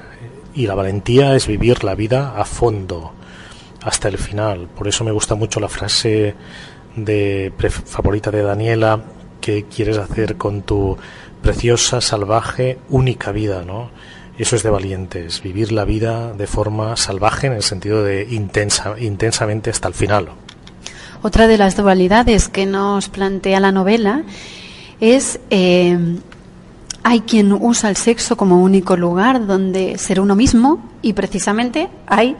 y 0.54 0.66
la 0.66 0.75
valentía 0.75 1.37
es 1.37 1.47
vivir 1.47 1.85
la 1.85 1.95
vida 1.95 2.35
a 2.37 2.45
fondo 2.45 3.12
hasta 3.82 4.08
el 4.08 4.18
final. 4.18 4.68
Por 4.68 4.88
eso 4.88 5.04
me 5.04 5.12
gusta 5.12 5.35
mucho 5.35 5.61
la 5.61 5.68
frase 5.68 6.35
de 6.97 7.52
favorita 7.85 8.30
de 8.30 8.42
Daniela 8.42 9.00
que 9.40 9.64
quieres 9.64 9.99
hacer 9.99 10.37
con 10.37 10.62
tu 10.62 10.97
preciosa, 11.42 12.00
salvaje, 12.00 12.78
única 12.88 13.32
vida, 13.32 13.62
¿no? 13.62 13.90
Eso 14.37 14.56
es 14.56 14.62
de 14.62 14.70
valientes, 14.70 15.42
vivir 15.42 15.73
la 15.73 15.85
vida 15.85 16.32
de 16.32 16.47
forma 16.47 16.97
salvaje 16.97 17.49
en 17.49 17.54
el 17.54 17.62
sentido 17.62 18.04
de 18.04 18.26
intensa, 18.30 18.94
intensamente 18.99 19.70
hasta 19.70 19.88
el 19.88 19.94
final. 19.94 20.28
Otra 21.23 21.49
de 21.49 21.58
las 21.58 21.76
dualidades 21.76 22.49
que 22.49 22.64
nos 22.64 23.08
plantea 23.08 23.58
la 23.58 23.73
novela 23.73 24.23
es 25.00 25.40
eh, 25.50 25.99
hay 27.02 27.20
quien 27.23 27.52
usa 27.52 27.90
el 27.90 27.97
sexo 27.97 28.37
como 28.37 28.62
único 28.62 28.97
lugar 28.97 29.47
donde 29.47 29.99
ser 29.99 30.20
uno 30.20 30.37
mismo 30.37 30.85
y 31.02 31.14
precisamente 31.14 31.88
hay 32.06 32.37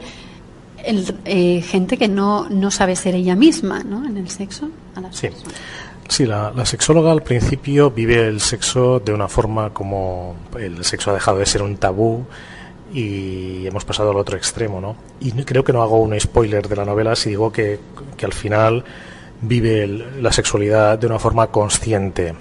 el, 0.85 1.15
eh, 1.25 1.61
gente 1.61 1.97
que 1.97 2.07
no, 2.07 2.49
no 2.49 2.71
sabe 2.71 2.95
ser 2.95 3.15
ella 3.15 3.35
misma 3.35 3.83
¿no? 3.83 4.05
en 4.05 4.17
el 4.17 4.29
sexo. 4.29 4.69
sí, 5.11 5.29
sí 6.07 6.25
la, 6.25 6.51
la, 6.55 6.65
sexóloga 6.65 7.11
al 7.11 7.21
principio 7.21 7.91
vive 7.91 8.27
el 8.27 8.41
sexo 8.41 8.99
de 8.99 9.13
una 9.13 9.27
forma 9.27 9.71
como 9.71 10.35
el 10.57 10.83
sexo 10.83 11.11
ha 11.11 11.13
dejado 11.13 11.37
de 11.37 11.45
ser 11.45 11.61
un 11.61 11.77
tabú 11.77 12.25
y 12.93 13.67
hemos 13.67 13.85
pasado 13.85 14.11
al 14.11 14.17
otro 14.17 14.37
extremo. 14.37 14.81
¿no? 14.81 14.95
Y 15.19 15.31
creo 15.43 15.63
que 15.63 15.73
no 15.73 15.81
hago 15.81 15.99
un 15.99 16.19
spoiler 16.19 16.67
de 16.67 16.75
la 16.75 16.85
novela 16.85 17.15
si 17.15 17.31
digo 17.31 17.51
que, 17.51 17.79
que 18.17 18.25
al 18.25 18.33
final 18.33 18.83
vive 19.41 19.87
la 19.87 20.31
sexualidad 20.31 20.97
de 20.97 21.07
una 21.07 21.19
forma 21.19 21.47
consciente 21.47 22.35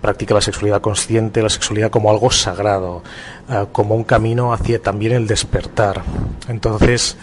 practica 0.00 0.34
la 0.34 0.40
sexualidad 0.40 0.80
consciente, 0.80 1.42
la 1.42 1.48
sexualidad 1.48 1.90
como 1.90 2.10
algo 2.10 2.30
sagrado, 2.30 3.02
uh, 3.48 3.66
como 3.72 3.94
un 3.94 4.04
camino 4.04 4.52
hacia 4.52 4.80
también 4.80 5.12
el 5.12 5.26
despertar. 5.26 6.02
Entonces, 6.48 7.16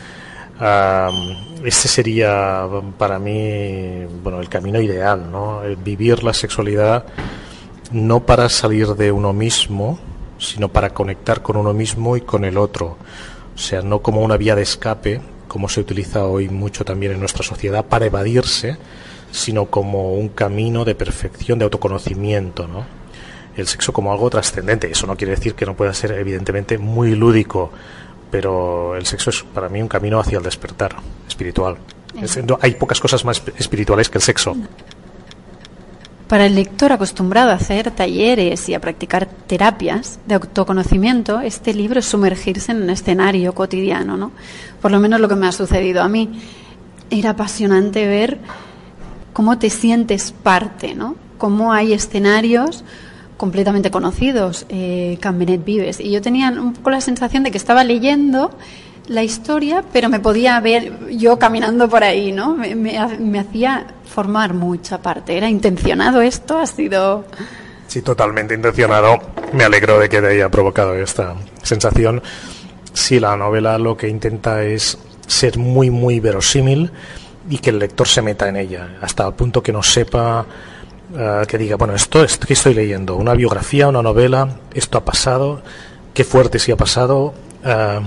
este 1.64 1.88
sería 1.88 2.68
para 2.98 3.20
mí 3.20 4.06
bueno 4.24 4.40
el 4.40 4.48
camino 4.48 4.80
ideal 4.80 5.30
no 5.32 5.62
vivir 5.84 6.24
la 6.24 6.34
sexualidad 6.34 7.06
no 7.92 8.22
para 8.22 8.48
salir 8.50 8.88
de 8.96 9.12
uno 9.12 9.34
mismo 9.34 10.00
sino 10.40 10.70
para 10.70 10.94
conectar 10.94 11.42
con 11.42 11.58
uno 11.58 11.74
mismo 11.74 12.18
y 12.18 12.22
con 12.22 12.44
el 12.44 12.58
otro. 12.58 12.98
O 13.56 13.58
sea 13.58 13.82
no 13.82 14.02
como 14.02 14.22
una 14.22 14.38
vía 14.38 14.56
de 14.56 14.64
escape 14.64 15.22
como 15.48 15.70
se 15.70 15.82
utiliza 15.82 16.26
hoy 16.26 16.50
mucho 16.50 16.84
también 16.84 17.12
en 17.12 17.20
nuestra 17.20 17.44
sociedad 17.44 17.86
para 17.86 18.06
evadirse 18.06 18.78
sino 19.32 19.66
como 19.66 20.14
un 20.14 20.30
camino 20.30 20.86
de 20.86 20.96
perfección 20.96 21.60
de 21.60 21.66
autoconocimiento 21.66 22.68
no 22.68 22.86
el 23.56 23.68
sexo 23.68 23.94
como 23.94 24.12
algo 24.12 24.30
trascendente 24.30 24.90
eso 24.90 25.06
no 25.06 25.16
quiere 25.16 25.36
decir 25.36 25.54
que 25.54 25.66
no 25.66 25.76
pueda 25.76 25.94
ser 25.94 26.14
evidentemente 26.14 26.78
muy 26.80 27.16
lúdico 27.16 27.72
pero 28.34 28.96
el 28.96 29.06
sexo 29.06 29.30
es 29.30 29.44
para 29.44 29.70
mí 29.70 29.80
un 29.80 29.88
camino 29.88 30.20
hacia 30.20 30.40
el 30.40 30.44
despertar 30.44 30.96
espiritual. 31.28 31.78
hay 32.62 32.74
pocas 32.74 33.00
cosas 33.00 33.24
más 33.24 33.44
espirituales 33.60 34.10
que 34.10 34.18
el 34.18 34.24
sexo. 34.24 34.58
Para 36.28 36.48
el 36.48 36.56
lector 36.56 36.92
acostumbrado 36.92 37.52
a 37.52 37.54
hacer 37.54 37.92
talleres 37.92 38.68
y 38.70 38.74
a 38.74 38.82
practicar 38.82 39.28
terapias 39.28 40.20
de 40.26 40.34
autoconocimiento, 40.34 41.42
este 41.42 41.76
libro 41.76 42.00
es 42.00 42.08
sumergirse 42.08 42.72
en 42.72 42.82
un 42.82 42.90
escenario 42.90 43.54
cotidiano, 43.54 44.18
¿no? 44.18 44.32
Por 44.82 44.90
lo 44.90 45.00
menos 45.00 45.20
lo 45.20 45.30
que 45.30 45.36
me 45.36 45.46
ha 45.46 45.52
sucedido 45.52 46.02
a 46.02 46.10
mí. 46.10 46.42
Era 47.12 47.32
apasionante 47.32 48.08
ver 48.08 48.40
cómo 49.32 49.60
te 49.60 49.70
sientes 49.70 50.32
parte, 50.32 50.96
¿no? 50.96 51.18
Cómo 51.38 51.72
hay 51.72 51.94
escenarios 51.94 52.84
completamente 53.38 53.92
conocidos, 53.92 54.66
eh, 54.70 55.18
Cambenet 55.20 55.64
Vives. 55.64 56.00
Y 56.00 56.12
yo 56.12 56.22
tenía 56.22 56.50
un 56.50 56.74
poco 56.74 56.90
la 56.90 57.02
sensación 57.02 57.44
de 57.44 57.52
que 57.52 57.58
estaba 57.58 57.84
leyendo 57.84 58.52
la 59.08 59.24
historia, 59.24 59.84
pero 59.92 60.10
me 60.10 60.20
podía 60.20 60.60
ver 60.60 61.10
yo 61.10 61.38
caminando 61.38 61.90
por 61.90 62.04
ahí, 62.04 62.32
¿no? 62.32 62.56
Me, 62.56 62.76
me, 62.76 63.40
hacía 63.40 63.88
formar 64.06 64.54
mucha 64.54 65.02
parte. 65.02 65.38
¿Era 65.38 65.50
intencionado 65.50 66.22
esto? 66.22 66.58
¿Ha 66.58 66.68
sido...? 66.68 67.26
Sí, 67.88 68.02
totalmente 68.02 68.56
intencionado. 68.56 69.20
Me 69.52 69.66
alegro 69.66 70.00
de 70.00 70.10
que 70.10 70.22
te 70.22 70.28
haya 70.28 70.50
provocado 70.50 70.96
esta 70.96 71.36
sensación. 71.62 72.24
Sí, 72.94 73.20
la 73.20 73.36
novela 73.36 73.78
lo 73.78 73.98
que 73.98 74.08
intenta 74.08 74.64
es 74.64 74.98
ser 75.28 75.58
muy, 75.58 75.90
muy 75.90 76.20
verosímil 76.20 76.92
y 77.50 77.58
que 77.58 77.72
el 77.72 77.80
lector 77.80 78.08
se 78.08 78.22
meta 78.22 78.48
en 78.48 78.56
ella, 78.56 78.98
hasta 79.02 79.28
el 79.28 79.34
punto 79.34 79.62
que 79.62 79.72
no 79.72 79.84
sepa, 79.84 80.46
eh, 81.16 81.44
que 81.48 81.58
diga, 81.58 81.76
bueno, 81.76 81.94
esto, 81.94 82.24
esto 82.24 82.48
que 82.48 82.54
estoy 82.54 82.74
leyendo, 82.74 83.16
una 83.16 83.34
biografía, 83.34 83.88
una 83.88 84.02
novela, 84.02 84.58
esto 84.74 84.98
ha 84.98 85.06
pasado, 85.06 85.62
qué 86.14 86.24
fuerte 86.24 86.60
sí 86.60 86.72
ha 86.72 86.78
pasado. 86.78 87.34
Eh, 87.64 88.00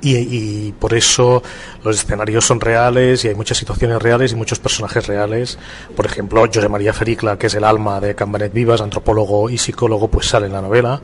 y, 0.00 0.72
por 0.78 0.94
eso 0.94 1.42
los 1.82 1.96
escenarios 1.96 2.44
son 2.44 2.60
reales 2.60 3.24
y 3.24 3.28
hay 3.28 3.34
muchas 3.34 3.58
situaciones 3.58 4.00
reales 4.00 4.32
y 4.32 4.36
muchos 4.36 4.58
personajes 4.58 5.06
reales. 5.06 5.58
Por 5.96 6.06
ejemplo, 6.06 6.44
José 6.46 6.68
María 6.68 6.92
Fericla, 6.92 7.36
que 7.36 7.48
es 7.48 7.54
el 7.54 7.64
alma 7.64 8.00
de 8.00 8.14
Cambanet 8.14 8.52
Vivas, 8.52 8.80
antropólogo 8.80 9.50
y 9.50 9.58
psicólogo, 9.58 10.08
pues 10.08 10.26
sale 10.26 10.46
en 10.46 10.52
la 10.52 10.62
novela. 10.62 11.00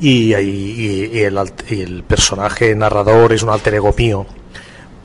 Y, 0.00 0.34
y, 0.34 1.20
el, 1.20 1.38
el, 1.68 2.04
personaje 2.04 2.74
narrador 2.74 3.32
es 3.32 3.42
un 3.42 3.50
alter 3.50 3.74
ego 3.74 3.94
mío 3.96 4.26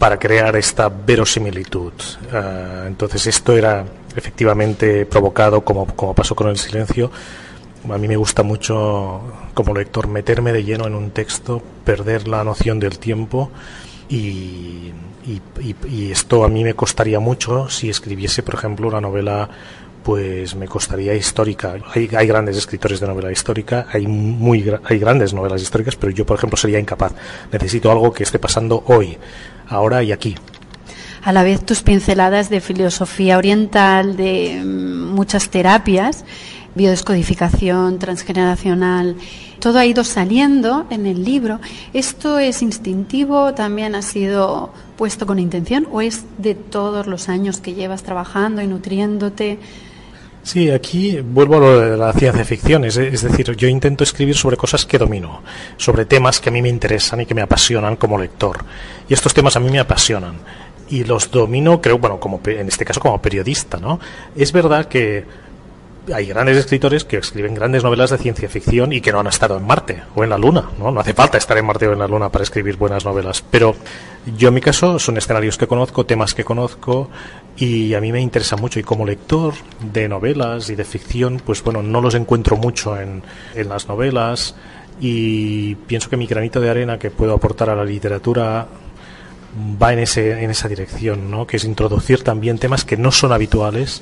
para 0.01 0.17
crear 0.17 0.55
esta 0.55 0.89
verosimilitud. 0.89 1.93
Eh, 2.33 2.83
entonces 2.87 3.27
esto 3.27 3.55
era 3.55 3.85
efectivamente 4.15 5.05
provocado, 5.05 5.63
como, 5.63 5.85
como 5.85 6.15
pasó 6.15 6.33
con 6.33 6.49
el 6.49 6.57
silencio, 6.57 7.11
a 7.87 7.97
mí 7.99 8.07
me 8.07 8.15
gusta 8.15 8.41
mucho 8.41 9.21
como 9.53 9.75
lector 9.75 10.07
meterme 10.07 10.53
de 10.53 10.63
lleno 10.63 10.87
en 10.87 10.95
un 10.95 11.11
texto, 11.11 11.61
perder 11.85 12.27
la 12.27 12.43
noción 12.43 12.79
del 12.79 12.97
tiempo 12.97 13.51
y, 14.09 14.91
esto 16.09 16.43
a 16.43 16.49
mí 16.49 16.63
me 16.63 16.73
costaría 16.73 17.19
mucho 17.19 17.69
si 17.69 17.87
escribiese, 17.87 18.41
por 18.41 18.55
ejemplo, 18.55 18.87
una 18.87 19.01
novela 19.01 19.47
pues 20.03 20.55
me 20.55 20.67
costaría 20.67 21.13
histórica. 21.13 21.75
Hay, 21.93 22.09
hay, 22.17 22.25
grandes 22.25 22.57
escritores 22.57 22.99
de 22.99 23.07
novela 23.07 23.31
histórica, 23.31 23.85
hay 23.91 24.07
muy 24.07 24.65
hay 24.83 24.97
grandes 24.97 25.31
novelas 25.31 25.61
históricas, 25.61 25.95
pero 25.95 26.11
yo, 26.11 26.25
por 26.25 26.37
ejemplo, 26.37 26.57
sería 26.57 26.79
incapaz. 26.79 27.13
Necesito 27.51 27.91
algo 27.91 28.11
que 28.11 28.23
esté 28.23 28.39
pasando 28.39 28.83
hoy, 28.87 29.15
ahora 29.71 30.03
y 30.03 30.11
aquí. 30.11 30.35
A 31.23 31.31
la 31.31 31.43
vez 31.43 31.65
tus 31.65 31.83
pinceladas 31.83 32.49
de 32.49 32.61
filosofía 32.61 33.37
oriental, 33.37 34.17
de 34.17 34.61
mm, 34.63 35.13
muchas 35.13 35.49
terapias, 35.49 36.25
biodescodificación 36.73 37.99
transgeneracional, 37.99 39.15
todo 39.59 39.77
ha 39.77 39.85
ido 39.85 40.03
saliendo 40.03 40.87
en 40.89 41.05
el 41.05 41.23
libro. 41.23 41.59
¿Esto 41.93 42.39
es 42.39 42.63
instintivo? 42.63 43.53
¿También 43.53 43.93
ha 43.93 44.01
sido 44.01 44.73
puesto 44.97 45.27
con 45.27 45.37
intención? 45.37 45.87
¿O 45.91 46.01
es 46.01 46.25
de 46.39 46.55
todos 46.55 47.05
los 47.05 47.29
años 47.29 47.61
que 47.61 47.75
llevas 47.75 48.01
trabajando 48.01 48.63
y 48.63 48.67
nutriéndote? 48.67 49.59
Sí, 50.43 50.71
aquí 50.71 51.19
vuelvo 51.21 51.57
a 51.57 51.59
lo 51.59 51.79
de 51.79 51.97
la 51.97 52.13
ciencia 52.13 52.43
ficción, 52.43 52.83
es, 52.83 52.95
decir, 52.95 53.55
yo 53.55 53.67
intento 53.67 54.03
escribir 54.03 54.35
sobre 54.35 54.57
cosas 54.57 54.85
que 54.85 54.97
domino, 54.97 55.43
sobre 55.77 56.05
temas 56.05 56.39
que 56.39 56.49
a 56.49 56.51
mí 56.51 56.61
me 56.61 56.69
interesan 56.69 57.21
y 57.21 57.25
que 57.27 57.35
me 57.35 57.43
apasionan 57.43 57.95
como 57.95 58.17
lector. 58.17 58.63
Y 59.07 59.13
estos 59.13 59.33
temas 59.33 59.55
a 59.55 59.59
mí 59.59 59.69
me 59.69 59.79
apasionan 59.79 60.39
y 60.89 61.03
los 61.03 61.31
domino, 61.31 61.79
creo, 61.79 61.99
bueno, 61.99 62.19
como 62.19 62.41
en 62.45 62.67
este 62.67 62.85
caso 62.85 62.99
como 62.99 63.21
periodista, 63.21 63.77
¿no? 63.77 63.99
Es 64.35 64.51
verdad 64.51 64.85
que 64.85 65.25
hay 66.13 66.25
grandes 66.25 66.57
escritores 66.57 67.05
que 67.05 67.17
escriben 67.17 67.53
grandes 67.53 67.83
novelas 67.83 68.09
de 68.09 68.17
ciencia 68.17 68.49
ficción 68.49 68.91
y 68.91 69.01
que 69.01 69.11
no 69.11 69.19
han 69.19 69.27
estado 69.27 69.57
en 69.57 69.65
Marte 69.65 70.01
o 70.15 70.23
en 70.23 70.31
la 70.31 70.37
Luna, 70.37 70.69
¿no? 70.79 70.91
No 70.91 70.99
hace 70.99 71.13
falta 71.13 71.37
estar 71.37 71.57
en 71.57 71.65
Marte 71.65 71.87
o 71.87 71.93
en 71.93 71.99
la 71.99 72.07
Luna 72.07 72.29
para 72.29 72.43
escribir 72.43 72.75
buenas 72.75 73.05
novelas, 73.05 73.43
pero 73.49 73.75
yo 74.37 74.49
en 74.49 74.53
mi 74.53 74.61
caso 74.61 74.99
son 74.99 75.17
escenarios 75.17 75.57
que 75.57 75.67
conozco, 75.67 76.05
temas 76.05 76.33
que 76.33 76.43
conozco 76.43 77.09
y 77.57 77.93
a 77.93 78.01
mí 78.01 78.11
me 78.11 78.21
interesa 78.21 78.55
mucho 78.55 78.79
y 78.79 78.83
como 78.83 79.05
lector 79.05 79.53
de 79.91 80.07
novelas 80.07 80.69
y 80.69 80.75
de 80.75 80.83
ficción, 80.83 81.41
pues 81.45 81.63
bueno, 81.63 81.83
no 81.83 82.01
los 82.01 82.15
encuentro 82.15 82.57
mucho 82.57 82.99
en, 82.99 83.23
en 83.55 83.69
las 83.69 83.87
novelas 83.87 84.55
y 84.99 85.75
pienso 85.75 86.09
que 86.09 86.17
mi 86.17 86.27
granito 86.27 86.59
de 86.61 86.69
arena 86.69 86.97
que 86.97 87.11
puedo 87.11 87.33
aportar 87.33 87.69
a 87.69 87.75
la 87.75 87.83
literatura 87.83 88.67
va 89.81 89.93
en, 89.93 89.99
ese, 89.99 90.43
en 90.43 90.49
esa 90.49 90.67
dirección, 90.67 91.29
¿no? 91.29 91.45
que 91.45 91.57
es 91.57 91.65
introducir 91.65 92.23
también 92.23 92.57
temas 92.57 92.85
que 92.85 92.97
no 92.97 93.11
son 93.11 93.33
habituales 93.33 94.01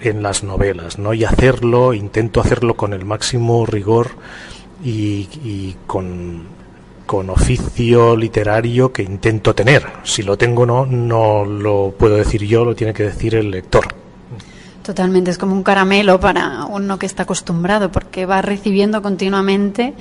en 0.00 0.22
las 0.22 0.42
novelas, 0.42 0.98
¿no? 0.98 1.14
Y 1.14 1.24
hacerlo, 1.24 1.94
intento 1.94 2.40
hacerlo 2.40 2.74
con 2.74 2.92
el 2.92 3.04
máximo 3.04 3.64
rigor 3.66 4.10
y, 4.84 5.76
con, 5.86 6.42
con, 7.06 7.30
oficio 7.30 8.16
literario 8.16 8.92
que 8.92 9.02
intento 9.02 9.54
tener. 9.54 9.86
Si 10.04 10.22
lo 10.22 10.36
tengo 10.36 10.66
no, 10.66 10.86
no 10.86 11.44
lo 11.44 11.94
puedo 11.98 12.16
decir 12.16 12.44
yo, 12.44 12.64
lo 12.64 12.74
tiene 12.74 12.92
que 12.92 13.04
decir 13.04 13.34
el 13.34 13.50
lector. 13.50 13.86
Totalmente, 14.82 15.30
es 15.30 15.38
como 15.38 15.54
un 15.54 15.62
caramelo 15.62 16.18
para 16.18 16.64
uno 16.64 16.98
que 16.98 17.06
está 17.06 17.22
acostumbrado, 17.22 17.92
porque 17.92 18.26
va 18.26 18.42
recibiendo 18.42 19.00
continuamente 19.00 19.94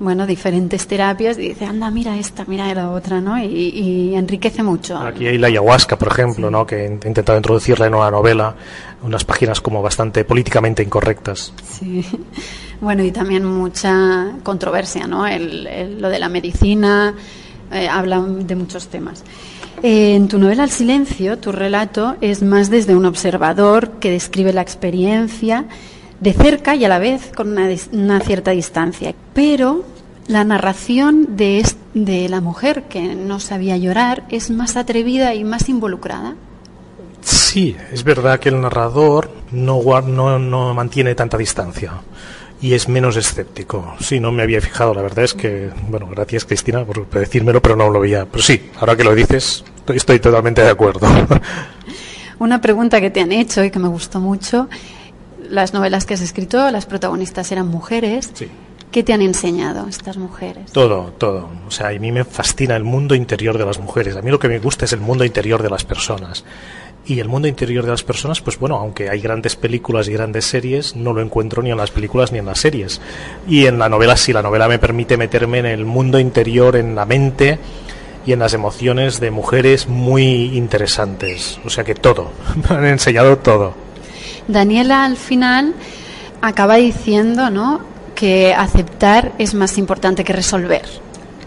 bueno, 0.00 0.26
diferentes 0.26 0.86
terapias 0.86 1.38
y 1.38 1.48
dice, 1.48 1.64
anda, 1.64 1.90
mira 1.90 2.16
esta, 2.16 2.44
mira 2.46 2.72
la 2.72 2.90
otra, 2.90 3.20
¿no? 3.20 3.42
Y, 3.42 4.14
enriquece 4.14 4.62
mucho. 4.62 4.96
Aquí 4.98 5.26
hay 5.26 5.38
la 5.38 5.48
ayahuasca, 5.48 5.98
por 5.98 6.08
ejemplo, 6.08 6.50
¿no? 6.50 6.66
Que 6.66 6.86
he 6.86 6.86
intentado 6.86 7.36
introducirla 7.36 7.86
en 7.86 7.94
una 7.94 8.10
novela, 8.10 8.54
unas 9.02 9.24
páginas 9.24 9.60
como 9.60 9.82
bastante 9.82 10.24
políticamente 10.24 10.82
incorrectas. 10.82 11.52
Sí. 11.64 12.04
Bueno, 12.80 13.02
y 13.02 13.10
también 13.10 13.44
mucha 13.44 14.32
controversia, 14.42 15.06
¿no? 15.06 15.26
El, 15.26 16.00
lo 16.00 16.08
de 16.08 16.18
la 16.18 16.28
medicina, 16.28 17.14
eh, 17.72 17.88
hablan 17.88 18.46
de 18.46 18.54
muchos 18.54 18.86
temas. 18.86 19.24
Eh, 19.82 20.14
en 20.14 20.28
tu 20.28 20.38
novela 20.38 20.64
El 20.64 20.70
silencio, 20.70 21.38
tu 21.38 21.52
relato 21.52 22.16
es 22.20 22.42
más 22.42 22.70
desde 22.70 22.94
un 22.96 23.04
observador 23.04 23.92
que 24.00 24.10
describe 24.10 24.52
la 24.52 24.62
experiencia 24.62 25.66
de 26.20 26.32
cerca 26.32 26.74
y 26.74 26.84
a 26.84 26.88
la 26.88 26.98
vez 26.98 27.30
con 27.34 27.56
una, 27.92 28.20
cierta 28.20 28.52
distancia. 28.52 29.14
Pero 29.34 29.84
la 30.28 30.44
narración 30.44 31.36
de, 31.36 31.64
de 31.94 32.28
la 32.28 32.40
mujer 32.40 32.84
que 32.84 33.14
no 33.14 33.40
sabía 33.40 33.76
llorar 33.76 34.24
es 34.30 34.50
más 34.50 34.76
atrevida 34.76 35.34
y 35.34 35.42
más 35.42 35.68
involucrada. 35.68 36.34
Sí, 37.22 37.76
es 37.92 38.04
verdad 38.04 38.38
que 38.38 38.50
el 38.50 38.60
narrador 38.60 39.30
no, 39.50 39.82
no, 40.02 40.38
no 40.38 40.74
mantiene 40.74 41.14
tanta 41.14 41.36
distancia 41.36 41.92
y 42.60 42.74
es 42.74 42.88
menos 42.88 43.16
escéptico. 43.16 43.94
Sí, 44.00 44.20
no 44.20 44.32
me 44.32 44.42
había 44.42 44.60
fijado, 44.60 44.94
la 44.94 45.02
verdad 45.02 45.24
es 45.24 45.34
que, 45.34 45.70
bueno, 45.88 46.08
gracias 46.08 46.44
Cristina 46.44 46.84
por 46.84 47.08
decírmelo, 47.08 47.62
pero 47.62 47.76
no 47.76 47.90
lo 47.90 48.00
veía. 48.00 48.26
Pero 48.26 48.42
sí, 48.42 48.70
ahora 48.78 48.96
que 48.96 49.04
lo 49.04 49.14
dices, 49.14 49.64
estoy 49.88 50.18
totalmente 50.18 50.62
de 50.62 50.70
acuerdo. 50.70 51.06
Una 52.38 52.60
pregunta 52.60 53.00
que 53.00 53.10
te 53.10 53.20
han 53.20 53.32
hecho 53.32 53.64
y 53.64 53.70
que 53.70 53.78
me 53.78 53.88
gustó 53.88 54.20
mucho 54.20 54.68
las 55.48 55.72
novelas 55.72 56.06
que 56.06 56.14
has 56.14 56.20
escrito, 56.20 56.70
las 56.70 56.86
protagonistas 56.86 57.50
eran 57.52 57.68
mujeres. 57.68 58.30
Sí. 58.34 58.48
¿Qué 58.90 59.02
te 59.02 59.12
han 59.12 59.20
enseñado 59.20 59.86
estas 59.86 60.16
mujeres? 60.16 60.72
Todo, 60.72 61.12
todo. 61.18 61.50
O 61.66 61.70
sea, 61.70 61.88
a 61.88 61.92
mí 61.92 62.10
me 62.10 62.24
fascina 62.24 62.74
el 62.74 62.84
mundo 62.84 63.14
interior 63.14 63.58
de 63.58 63.66
las 63.66 63.78
mujeres. 63.78 64.16
A 64.16 64.22
mí 64.22 64.30
lo 64.30 64.38
que 64.38 64.48
me 64.48 64.58
gusta 64.58 64.86
es 64.86 64.92
el 64.94 65.00
mundo 65.00 65.24
interior 65.24 65.62
de 65.62 65.68
las 65.68 65.84
personas. 65.84 66.44
Y 67.08 67.20
el 67.20 67.28
mundo 67.28 67.48
interior 67.48 67.86
de 67.86 67.90
las 67.90 68.04
personas, 68.04 68.42
pues 68.42 68.58
bueno, 68.58 68.76
aunque 68.76 69.08
hay 69.08 69.20
grandes 69.20 69.56
películas 69.56 70.08
y 70.08 70.12
grandes 70.12 70.44
series, 70.44 70.94
no 70.94 71.14
lo 71.14 71.22
encuentro 71.22 71.62
ni 71.62 71.70
en 71.70 71.78
las 71.78 71.90
películas 71.90 72.32
ni 72.32 72.38
en 72.38 72.44
las 72.44 72.60
series. 72.60 73.00
Y 73.48 73.64
en 73.64 73.78
la 73.78 73.88
novela 73.88 74.14
sí, 74.14 74.34
la 74.34 74.42
novela 74.42 74.68
me 74.68 74.78
permite 74.78 75.16
meterme 75.16 75.60
en 75.60 75.66
el 75.66 75.86
mundo 75.86 76.20
interior, 76.20 76.76
en 76.76 76.94
la 76.94 77.06
mente 77.06 77.58
y 78.26 78.34
en 78.34 78.40
las 78.40 78.52
emociones 78.52 79.20
de 79.20 79.30
mujeres 79.30 79.88
muy 79.88 80.54
interesantes. 80.54 81.58
O 81.64 81.70
sea 81.70 81.82
que 81.82 81.94
todo, 81.94 82.30
me 82.68 82.76
han 82.76 82.84
enseñado 82.84 83.38
todo. 83.38 83.72
Daniela 84.46 85.06
al 85.06 85.16
final 85.16 85.72
acaba 86.42 86.76
diciendo, 86.76 87.48
¿no? 87.48 87.80
Que 88.14 88.52
aceptar 88.52 89.32
es 89.38 89.54
más 89.54 89.78
importante 89.78 90.24
que 90.24 90.34
resolver. 90.34 90.82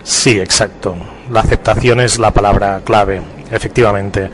Sí, 0.01 0.39
exacto. 0.39 0.95
La 1.29 1.41
aceptación 1.41 1.99
es 1.99 2.17
la 2.17 2.31
palabra 2.31 2.81
clave, 2.83 3.21
efectivamente. 3.51 4.27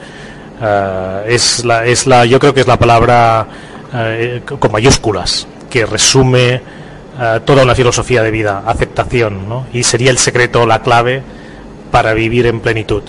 Eh, 0.62 1.24
es 1.28 1.66
la, 1.66 1.86
es 1.86 2.08
la, 2.08 2.26
yo 2.26 2.40
creo 2.40 2.54
que 2.54 2.62
es 2.62 2.68
la 2.68 2.78
palabra 2.78 3.48
eh, 3.94 4.42
con 4.46 4.72
mayúsculas 4.72 5.48
que 5.70 5.86
resume 5.86 6.62
eh, 7.20 7.40
toda 7.46 7.64
una 7.64 7.76
filosofía 7.76 8.22
de 8.22 8.32
vida, 8.32 8.64
aceptación, 8.66 9.50
¿no? 9.50 9.66
y 9.74 9.84
sería 9.84 10.12
el 10.12 10.18
secreto, 10.18 10.66
la 10.66 10.82
clave 10.82 11.22
para 11.92 12.14
vivir 12.14 12.46
en 12.46 12.60
plenitud. 12.60 13.04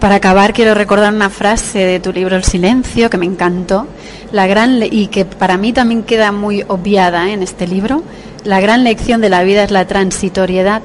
Para 0.00 0.16
acabar, 0.16 0.52
quiero 0.52 0.74
recordar 0.74 1.14
una 1.14 1.30
frase 1.30 1.78
de 1.78 2.00
tu 2.00 2.12
libro 2.12 2.36
El 2.36 2.44
Silencio 2.44 3.08
que 3.08 3.16
me 3.16 3.24
encantó, 3.24 3.86
la 4.32 4.46
gran 4.46 4.82
y 4.82 5.06
que 5.06 5.24
para 5.24 5.56
mí 5.56 5.72
también 5.72 6.02
queda 6.02 6.32
muy 6.32 6.62
obviada 6.68 7.28
¿eh? 7.28 7.32
en 7.32 7.42
este 7.42 7.66
libro. 7.66 8.02
La 8.44 8.60
gran 8.60 8.84
lección 8.84 9.20
de 9.22 9.30
la 9.30 9.42
vida 9.42 9.64
es 9.64 9.70
la 9.70 9.86
transitoriedad. 9.86 10.82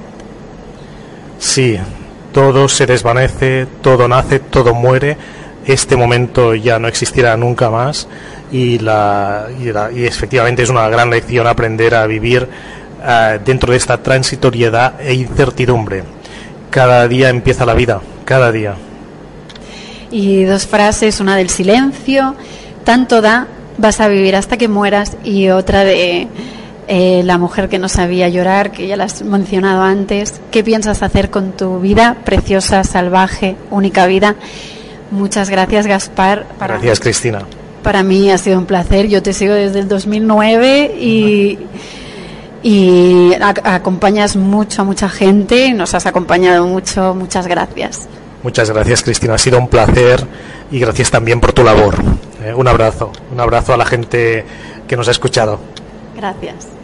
Sí, 1.38 1.78
todo 2.32 2.70
se 2.70 2.86
desvanece, 2.86 3.68
todo 3.82 4.08
nace, 4.08 4.40
todo 4.40 4.74
muere. 4.74 5.18
Este 5.66 5.96
momento 5.96 6.56
ya 6.56 6.80
no 6.80 6.88
existirá 6.88 7.38
nunca 7.38 7.70
más 7.70 8.08
y, 8.52 8.80
la, 8.80 9.48
y, 9.60 10.04
efectivamente 10.04 10.64
es 10.64 10.70
una 10.70 10.90
gran 10.90 11.10
lección 11.10 11.48
aprender 11.48 11.96
a 11.96 12.06
vivir 12.08 12.44
uh, 12.44 13.44
dentro 13.44 13.72
de 13.72 13.78
esta 13.78 13.98
transitoriedad 13.98 15.00
e 15.00 15.14
incertidumbre. 15.14 16.04
Cada 16.70 17.08
día 17.08 17.30
empieza 17.30 17.66
la 17.66 17.74
vida, 17.74 18.02
cada 18.26 18.52
día. 18.52 18.76
Y 20.10 20.44
dos 20.44 20.68
frases, 20.68 21.20
una 21.20 21.38
del 21.38 21.50
silencio, 21.50 22.36
tanto 22.84 23.22
da, 23.22 23.48
vas 23.78 24.00
a 24.00 24.08
vivir 24.08 24.36
hasta 24.36 24.58
que 24.58 24.68
mueras, 24.68 25.18
y 25.24 25.50
otra 25.50 25.84
de 25.84 26.28
eh, 26.88 27.22
la 27.24 27.38
mujer 27.38 27.70
que 27.70 27.80
no 27.80 27.88
sabía 27.88 28.28
llorar, 28.28 28.72
que 28.72 28.88
ya 28.88 28.98
la 28.98 29.06
has 29.06 29.22
mencionado 29.22 29.82
antes. 29.82 30.42
¿Qué 30.52 30.64
piensas 30.64 31.02
hacer 31.04 31.30
con 31.30 31.54
tu 31.54 31.80
vida 31.80 32.18
preciosa, 32.26 32.84
salvaje, 32.84 33.56
única 33.70 34.08
vida? 34.08 34.36
Muchas 35.12 35.50
gracias, 35.50 35.86
Gaspar. 35.88 36.48
gracias, 36.60 37.00
Cristina. 37.00 37.46
Para 37.84 38.02
mí 38.02 38.32
ha 38.32 38.38
sido 38.38 38.58
un 38.58 38.66
placer. 38.66 39.08
Yo 39.08 39.22
te 39.22 39.34
sigo 39.34 39.54
desde 39.54 39.80
el 39.80 39.88
2009 39.88 40.96
y, 41.00 41.60
y 42.64 43.34
acompañas 43.64 44.36
mucho 44.36 44.84
a 44.84 44.86
mucha 44.86 45.10
gente. 45.10 45.74
Nos 45.74 45.94
has 45.94 46.06
acompañado 46.06 46.66
mucho. 46.66 47.14
Muchas 47.14 47.48
gracias. 47.48 48.08
Muchas 48.44 48.72
gracias, 48.72 49.04
Cristina. 49.04 49.36
Ha 49.36 49.38
sido 49.38 49.60
un 49.60 49.68
placer 49.68 50.26
y 50.72 50.80
gracias 50.80 51.12
también 51.12 51.40
por 51.40 51.54
tu 51.54 51.64
labor. 51.64 51.96
Eh, 52.44 52.54
un 52.54 52.68
abrazo. 52.68 53.12
Un 53.32 53.40
abrazo 53.40 53.74
a 53.74 53.78
la 53.78 53.86
gente 53.86 54.46
que 54.88 54.96
nos 54.96 55.08
ha 55.08 55.12
escuchado. 55.12 55.60
Gracias. 56.16 56.81